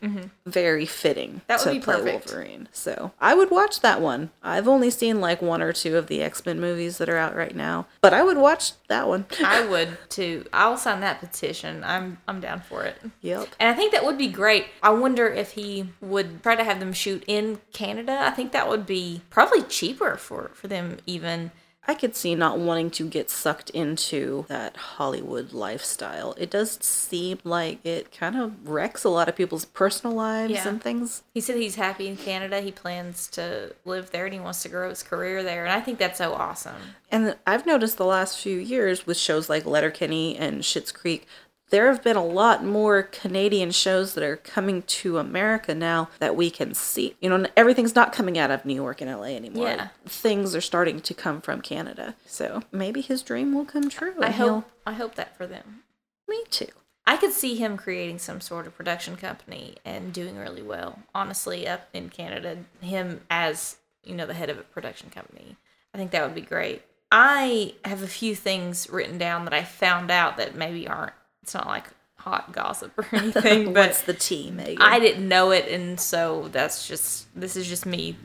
[0.44, 1.39] very fitting Mm-hmm.
[1.47, 2.27] That would to be play perfect.
[2.27, 2.68] Wolverine.
[2.73, 4.31] So I would watch that one.
[4.43, 7.35] I've only seen like one or two of the X Men movies that are out
[7.36, 9.27] right now, but I would watch that one.
[9.44, 10.44] I would too.
[10.52, 11.85] I'll sign that petition.
[11.85, 12.97] I'm I'm down for it.
[13.23, 13.48] Yep.
[13.60, 14.66] And I think that would be great.
[14.82, 18.18] I wonder if he would try to have them shoot in Canada.
[18.20, 21.52] I think that would be probably cheaper for for them even.
[21.88, 26.34] I could see not wanting to get sucked into that Hollywood lifestyle.
[26.36, 30.68] It does seem like it kind of wrecks a lot of people's personal lives Yeah.
[30.68, 31.22] and things.
[31.32, 32.60] He said he's happy in Canada.
[32.60, 35.64] He plans to live there and he wants to grow his career there.
[35.64, 36.94] And I think that's so awesome.
[37.10, 41.26] And I've noticed the last few years with shows like Letterkenny and Schitt's Creek,
[41.70, 46.36] there have been a lot more Canadian shows that are coming to America now that
[46.36, 47.16] we can see.
[47.20, 49.68] You know, everything's not coming out of New York and LA anymore.
[49.68, 49.88] Yeah.
[50.06, 52.14] Things are starting to come from Canada.
[52.24, 54.14] So maybe his dream will come true.
[54.20, 55.82] I hope I hope that for them.
[56.28, 56.68] Me too.
[57.09, 61.01] I could see him creating some sort of production company and doing really well.
[61.14, 65.56] Honestly, up in Canada, him as you know the head of a production company,
[65.93, 66.82] I think that would be great.
[67.10, 71.12] I have a few things written down that I found out that maybe aren't.
[71.47, 71.85] It's not like
[72.16, 74.82] hot gossip or anything, but What's the tea, Megan?
[74.82, 78.16] I didn't know it, and so that's just this is just me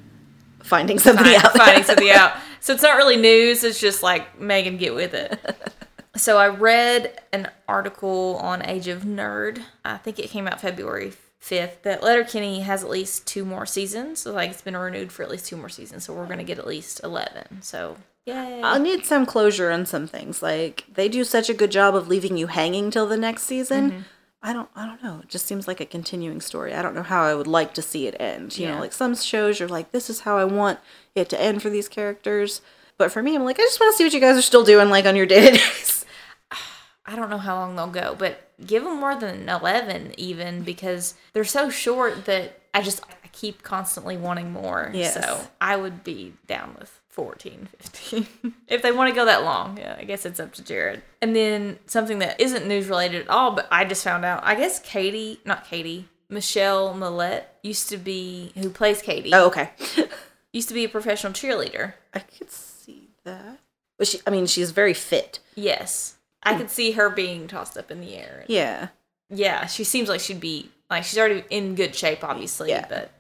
[0.64, 1.53] Finding somebody find- out.
[1.56, 2.34] finding something out.
[2.61, 3.64] So it's not really news.
[3.64, 5.39] It's just like Megan, get with it.
[6.18, 9.61] So I read an article on Age of Nerd.
[9.85, 11.84] I think it came out February fifth.
[11.84, 14.19] That Letterkenny has at least two more seasons.
[14.19, 16.03] So like it's been renewed for at least two more seasons.
[16.03, 17.61] So we're gonna get at least eleven.
[17.61, 17.95] So
[18.26, 18.61] yay!
[18.64, 20.41] I'll need some closure on some things.
[20.41, 23.91] Like they do such a good job of leaving you hanging till the next season.
[23.91, 23.99] Mm-hmm.
[24.43, 25.19] I don't I don't know.
[25.23, 26.73] It just seems like a continuing story.
[26.73, 28.57] I don't know how I would like to see it end.
[28.57, 28.76] You Yeah.
[28.76, 30.80] know, like some shows you're like, this is how I want
[31.15, 32.61] it to end for these characters.
[32.98, 34.64] But for me, I'm like, I just want to see what you guys are still
[34.64, 36.06] doing like on your day to days.
[37.06, 41.15] I don't know how long they'll go, but give them more than 11 even because
[41.34, 44.91] they're so short that I just I keep constantly wanting more.
[44.93, 45.14] Yes.
[45.15, 48.27] So I would be down with 14, 15.
[48.67, 51.01] if they want to go that long, yeah, I guess it's up to Jared.
[51.21, 54.55] And then something that isn't news related at all, but I just found out, I
[54.55, 59.71] guess Katy, not Katy, Michelle Mylett used to be, who plays Katy, Oh, okay.
[60.53, 61.93] used to be a professional cheerleader.
[62.13, 63.59] I could see that.
[63.97, 65.39] But she I mean, she's very fit.
[65.55, 66.15] Yes.
[66.43, 68.45] I could see her being tossed up in the air.
[68.47, 68.88] Yeah.
[69.29, 72.69] Yeah, she seems like she'd be like she's already in good shape, obviously.
[72.69, 72.85] Yeah.
[72.89, 73.11] But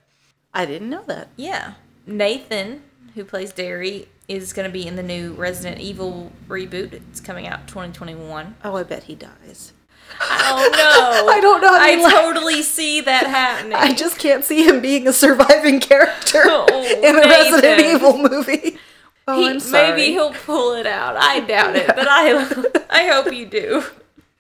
[0.53, 1.27] I didn't know that.
[1.35, 1.73] yeah,
[2.07, 2.81] Nathan,
[3.15, 6.93] who plays Derry, is going to be in the new Resident Evil reboot.
[6.93, 8.55] It's coming out 2021.
[8.63, 9.73] Oh, I bet he dies.
[10.19, 11.27] Oh no!
[11.33, 13.73] I don't know I like- totally see that happening.
[13.73, 16.67] I just can't see him being a surviving character Oh,
[17.01, 18.77] in a Resident Evil movie.
[19.27, 19.91] Oh, He- I'm sorry.
[19.91, 21.15] maybe he'll pull it out.
[21.15, 22.41] I doubt it, but I
[22.89, 23.83] I hope you do.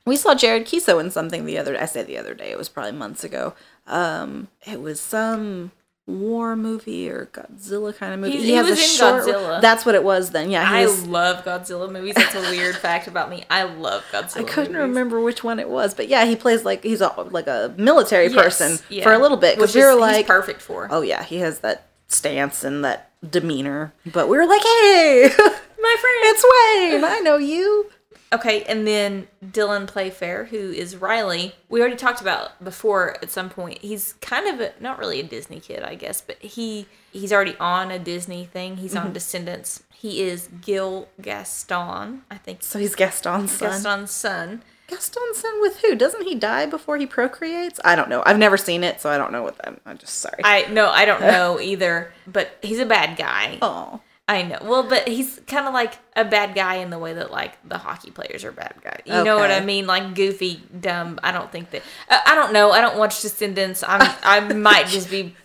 [0.07, 1.79] We saw Jared Keeso in something the other.
[1.79, 2.49] I say the other day.
[2.49, 3.53] It was probably months ago.
[3.85, 5.71] Um, it was some
[6.07, 8.37] war movie or Godzilla kind of movie.
[8.37, 8.75] He- he was in
[9.05, 9.61] Godzilla.
[9.61, 10.49] That's what it was then.
[10.51, 12.15] Yeah, I was- love Godzilla movies.
[12.15, 13.45] That's a weird fact about me.
[13.49, 14.41] I love Godzilla.
[14.41, 14.87] I couldn't movies.
[14.89, 18.25] remember which one it was, but yeah, he plays like he's a, like a military
[18.27, 19.03] Yes, person yeah.
[19.03, 20.87] for a little bit Which because we were he's like, perfect for.
[20.91, 23.93] oh yeah, he has that stance and that demeanor.
[24.11, 26.19] But we were like, hey, My friend.
[26.23, 27.03] it's Wayne.
[27.05, 27.89] I know you.
[28.33, 33.49] Okay, and then Dylan Playfair, who is Riley, we already talked about before at some
[33.49, 33.79] point.
[33.79, 37.57] He's kind of a, not really a Disney kid, I guess, but he he's already
[37.59, 38.77] on a Disney thing.
[38.77, 39.07] He's Mm-hmm.
[39.07, 39.83] on Descendants.
[39.93, 42.63] He is Gil Gaston, I think.
[42.63, 43.69] So he's Gaston's son.
[43.69, 44.63] Gaston's son.
[44.87, 45.95] Gaston's son with who?
[45.95, 47.79] Doesn't he die before he procreates?
[47.83, 48.23] I don't know.
[48.25, 49.79] I've never seen it, so I don't know what that.
[49.85, 50.41] I'm just sorry.
[50.43, 53.57] I no, I don't know either, but he's a bad guy.
[53.61, 53.99] oh,
[54.31, 54.59] I know.
[54.61, 57.77] Well, but he's kind of like a bad guy in the way that like the
[57.77, 59.01] hockey players are bad guys.
[59.05, 59.87] You know what I mean?
[59.87, 61.19] Like goofy, dumb.
[61.21, 61.81] I don't think that.
[62.09, 62.71] I, I don't know.
[62.71, 63.83] I don't watch Descendants.
[63.85, 64.09] I'm.
[64.23, 65.35] I might just be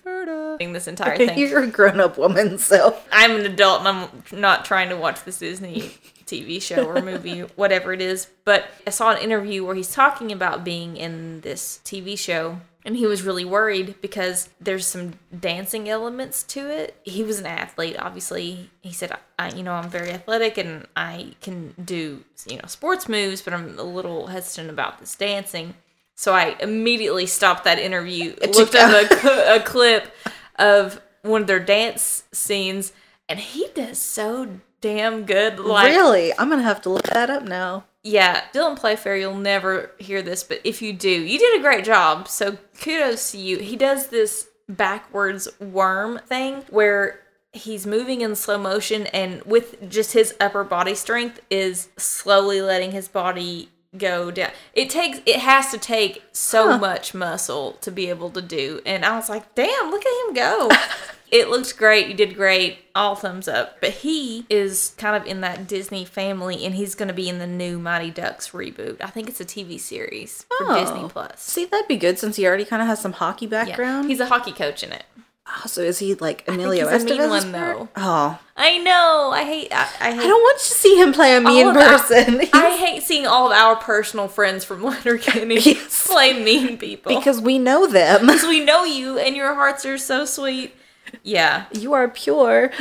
[0.59, 1.37] doing this entire thing.
[1.37, 5.41] you're a grown-up woman, so I'm an adult and I'm not trying to watch this
[5.41, 5.91] Disney
[6.25, 8.29] TV show or movie, whatever it is.
[8.45, 12.61] But I saw an interview where he's talking about being in this TV show.
[12.87, 16.97] And he was really worried because there's some dancing elements to it.
[17.03, 18.71] He was an athlete, obviously.
[18.81, 23.09] He said, I, you know, I'm very athletic and I can do, you know, sports
[23.09, 25.75] moves, but I'm a little hesitant about this dancing.
[26.15, 30.15] So I immediately stopped that interview, looked up a, a clip
[30.57, 32.93] of one of their dance scenes,
[33.29, 35.59] and he does so damn good.
[35.59, 37.85] Like, really, I'm gonna have to look that up now.
[38.03, 41.85] yeah, Dylan Playfair, you'll never hear this, but if you do, you did a great
[41.85, 42.29] job.
[42.29, 43.59] So kudos to you.
[43.59, 47.21] He does this backwards worm thing where
[47.53, 52.93] he's moving in slow motion and with just his upper body strength is slowly letting
[52.93, 54.51] his body go down.
[54.75, 58.81] It takes it has to take so much muscle to be able to do.
[58.87, 60.71] And I was like, "Damn, look at him go."
[61.31, 62.07] it looks great.
[62.09, 62.79] You did great.
[62.95, 63.81] All thumbs up.
[63.81, 67.39] But he is kind of in that Disney family and he's going to be in
[67.39, 68.97] the new Mighty Ducks reboot.
[69.01, 71.09] I think it's a TV series for Disney Oh.
[71.09, 71.41] Plus.
[71.43, 73.65] See, that'd be good since he already kind of has some hockey Yeah.
[73.65, 74.09] background.
[74.09, 75.05] He's a hockey coach in it.
[75.49, 77.89] Oh, so is he like I Emilio a mean one, though.
[77.97, 79.31] Oh, I know.
[79.33, 79.69] I hate.
[79.73, 80.21] I, I hate.
[80.21, 82.41] I don't want to see him play a mean all of our- person.
[82.53, 86.07] I hate seeing all of our personal friends from Letterkenny Yes.
[86.09, 88.23] play mean people because we know them.
[88.27, 90.75] because we know you and your hearts are so sweet.
[91.23, 92.73] Yeah, You are pure.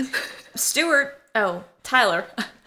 [0.55, 1.21] Stewart.
[1.35, 2.25] Oh, Tyler,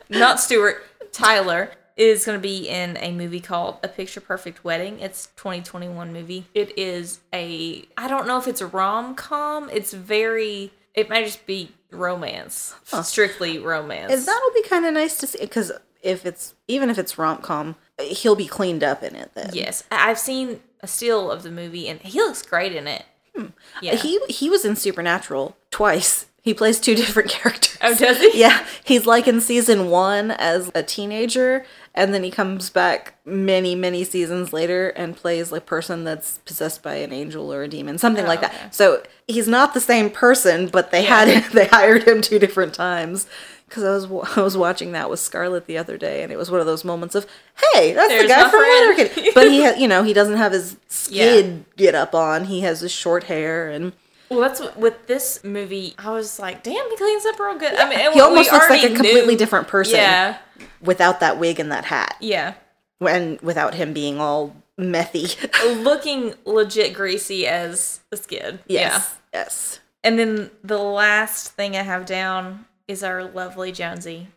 [0.09, 0.83] not Stewart.
[1.11, 5.01] Tyler is going to be in a movie called A Picture Perfect Wedding.
[5.01, 6.47] It's 2021 movie.
[6.55, 7.85] It is a.
[7.97, 9.69] I don't know if it's a rom com.
[9.70, 10.73] It's very.
[10.95, 14.12] It might just be romance, strictly romance.
[14.12, 15.73] And that'll be kind of nice to see because
[16.03, 19.31] if it's even if it's rom com, he'll be cleaned up in it.
[19.35, 23.05] Then Yes, I've seen a still of the movie, and he looks great in it.
[23.37, 23.47] Hmm.
[23.83, 23.97] Yeah.
[23.97, 26.27] he he was in Supernatural twice.
[26.41, 27.77] He plays two different characters.
[27.83, 28.41] Oh, does he?
[28.41, 31.65] Yeah, he's like in season one as a teenager,
[31.99, 36.83] and then he comes back many, many seasons later and plays like person that's possessed
[36.83, 38.57] by an angel or a demon, something like Oh, okay.
[38.57, 38.75] that.
[38.75, 41.25] So he's not the same person, but they Yeah.
[41.27, 43.27] had they hired him two different times.
[43.69, 46.51] Because I was I was watching that with Scarlett the other day, and it was
[46.51, 47.27] one of those moments of,
[47.75, 49.31] hey, that's There's the guy from friend." Letterkenny.
[49.35, 50.77] but he, ha- you know, he doesn't have his
[51.11, 51.33] Yeah.
[51.35, 52.45] skid get up on.
[52.47, 53.93] He has his short hair and.
[54.31, 55.95] Well, that's what, with this movie.
[55.99, 57.75] I was like, damn, he cleans up real good.
[57.75, 59.97] I mean, He almost looks like a completely knew- different person.
[59.97, 60.39] Yeah,
[60.83, 62.17] without that wig and that hat.
[62.21, 62.55] yeah.
[63.01, 65.37] and without him being all methy.
[65.85, 68.59] Looking legit greasy as a skid.
[68.67, 69.41] yes, Yeah.
[69.41, 69.81] yes.
[70.05, 74.29] And then the last thing I have down is our lovely Jonesy.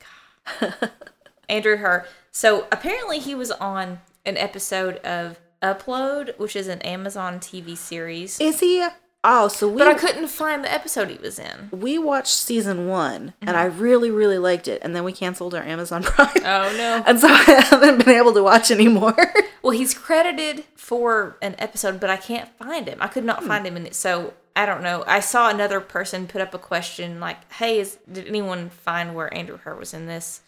[1.49, 2.05] Andrew Herr.
[2.31, 8.39] So apparently he was on an episode of Upload, which is an Amazon TV series.
[8.39, 8.85] Is he?
[9.23, 11.69] Oh, so we But I couldn't find the episode he was in.
[11.71, 13.59] we watched season one, and Mm-hmm.
[13.59, 16.29] I really, really liked it, and then we canceled our Amazon Prime.
[16.37, 17.03] Oh no.
[17.05, 19.15] And so I haven't been able to watch anymore.
[19.63, 22.97] Well, he's credited for an episode, but I can't find him.
[22.99, 23.27] I could Hmm.
[23.27, 23.93] not find him in it.
[23.93, 25.03] So I don't know.
[25.05, 29.31] I saw another person put up a question like, "Hey, is, did anyone find where
[29.31, 30.41] Andrew Herr was in this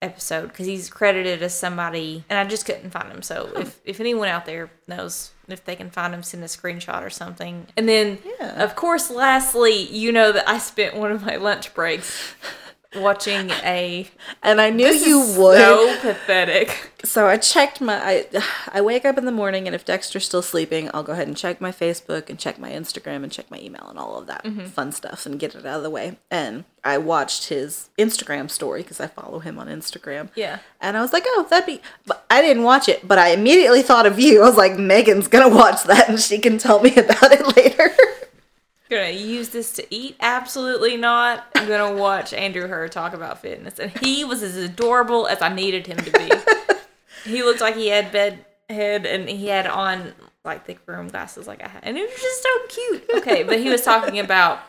[0.00, 3.22] episode?" Because he's credited as somebody, and I just couldn't find him.
[3.22, 7.02] So if if anyone out there knows if they can find them, send a screenshot
[7.02, 7.66] or something.
[7.76, 8.62] And then, Yeah.
[8.62, 12.34] of course, lastly, you know that I spent one of my lunch breaks
[12.96, 14.08] watching a.
[14.42, 15.58] And I knew you would.
[15.58, 16.90] So pathetic.
[17.04, 18.26] So I checked my I
[18.72, 21.36] I wake up in the morning and if Dexter's still sleeping, I'll go ahead and
[21.36, 24.42] check my Facebook and check my Instagram and check my email and all of that
[24.44, 24.66] Mm-hmm.
[24.66, 26.16] fun stuff and get it out of the way.
[26.30, 30.28] And I watched his Instagram story because I follow him on Instagram.
[30.34, 30.58] Yeah.
[30.80, 33.82] And I was like, "Oh, that'd be." But I didn't watch it, but I immediately
[33.82, 34.42] thought of you.
[34.42, 37.90] I was like, "Megan's gonna watch that and she can tell me about it later."
[38.90, 40.16] Gonna use this to eat?
[40.20, 41.46] Absolutely not.
[41.54, 45.52] I'm gonna watch Andrew Herr talk about fitness, and he was as adorable as I
[45.52, 46.30] needed him to be.
[47.30, 50.12] he looked like he had bed head, and he had on
[50.44, 53.04] like thick room glasses, like I had, and it was just so cute.
[53.16, 54.60] Okay, but he was talking about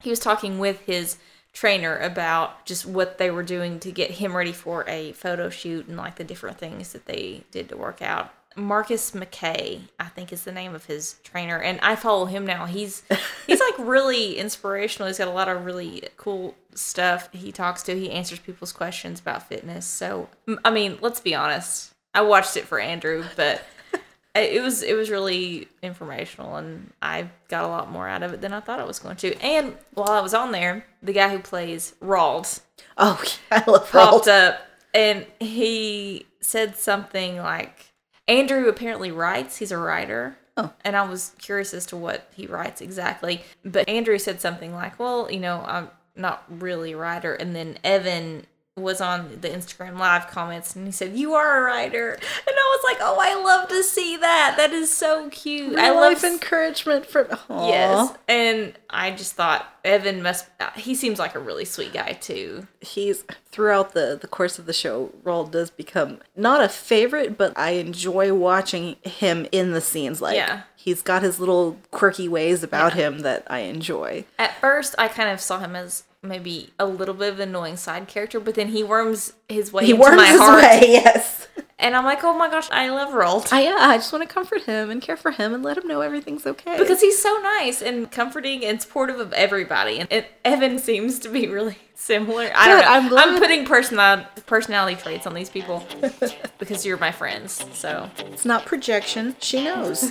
[0.00, 1.18] he was talking with his
[1.52, 5.88] trainer about just what they were doing to get him ready for a photo shoot
[5.88, 8.32] and like the different things that they did to work out.
[8.56, 12.66] Marcus McKay, I think is the name of his trainer, and I follow him now.
[12.66, 13.02] He's
[13.46, 15.08] he's like really inspirational.
[15.08, 17.98] He's got a lot of really cool stuff he talks to.
[17.98, 19.86] He answers people's questions about fitness.
[19.86, 20.28] So
[20.64, 21.92] I mean, let's be honest.
[22.14, 23.62] I watched it for Andrew, but
[24.34, 28.40] it was it was really informational, and I got a lot more out of it
[28.40, 29.36] than I thought I was going to.
[29.42, 32.60] And while I was on there, the guy who plays Roald
[32.98, 34.28] oh, yeah, I love popped Roald.
[34.28, 34.60] up
[34.94, 37.87] and he said something like
[38.28, 40.36] Andrew apparently writes, he's a writer.
[40.56, 40.72] Oh.
[40.84, 43.42] And I was curious as to what he writes exactly.
[43.64, 47.32] But Andrew said something like, Well, you know, I'm not really a writer.
[47.32, 48.44] And then Evan
[48.78, 52.12] was on the Instagram live comments and he said, You are a writer.
[52.12, 52.22] And
[52.56, 54.54] I was like, Oh, I love to see that.
[54.56, 55.76] That is so cute.
[55.78, 57.68] I love life encouragement from Aw.
[57.68, 58.16] Yes.
[58.28, 60.46] And I just thought Evan must
[60.76, 62.66] he seems like a really sweet guy too.
[62.80, 67.56] he's throughout the the course of the show Roald does become not a favorite but
[67.56, 70.62] i enjoy watching him in the scenes like Yeah.
[70.76, 75.30] he's got his little quirky ways about him that i enjoy At first, I kind
[75.30, 78.68] of saw him as maybe a little bit of an annoying side character, but then
[78.68, 81.48] he worms his way he into my his heart, way yes
[81.80, 84.32] and I'm like, oh my gosh, I love Roald i yeah i just want to
[84.32, 87.38] comfort him and care for him and let him know everything's okay because he's so
[87.42, 92.50] nice and comforting and supportive of everybody, and, and Evan seems to be really similar.
[92.54, 93.16] I don't Good, know.
[93.22, 95.84] I'm I'm, putting personality personality traits on these people
[96.58, 97.64] because you're my friends.
[97.72, 100.10] So it's not projection she knows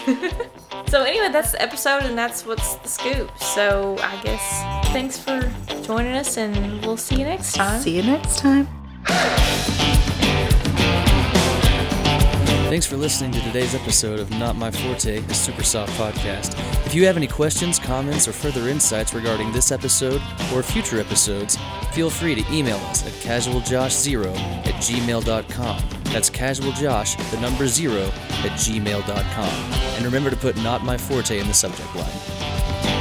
[0.88, 3.38] so anyway, that's the episode, and that's what's the scoop.
[3.40, 5.52] So I guess thanks for
[5.84, 7.82] joining us, and we'll see you next time.
[7.82, 8.68] see you next time
[12.70, 16.54] Thanks for listening to today's episode of Not My Forte, a Super Soft podcast.
[16.86, 20.22] If you have any questions, comments, or further insights regarding this episode
[20.54, 21.58] or future episodes,
[21.94, 25.84] feel free to email us at casualjosh0 at gmail.com.
[26.04, 29.74] That's casualjosh, the number zero, at gmail.com.
[29.96, 32.97] And remember to put Not My Forte in the subject line.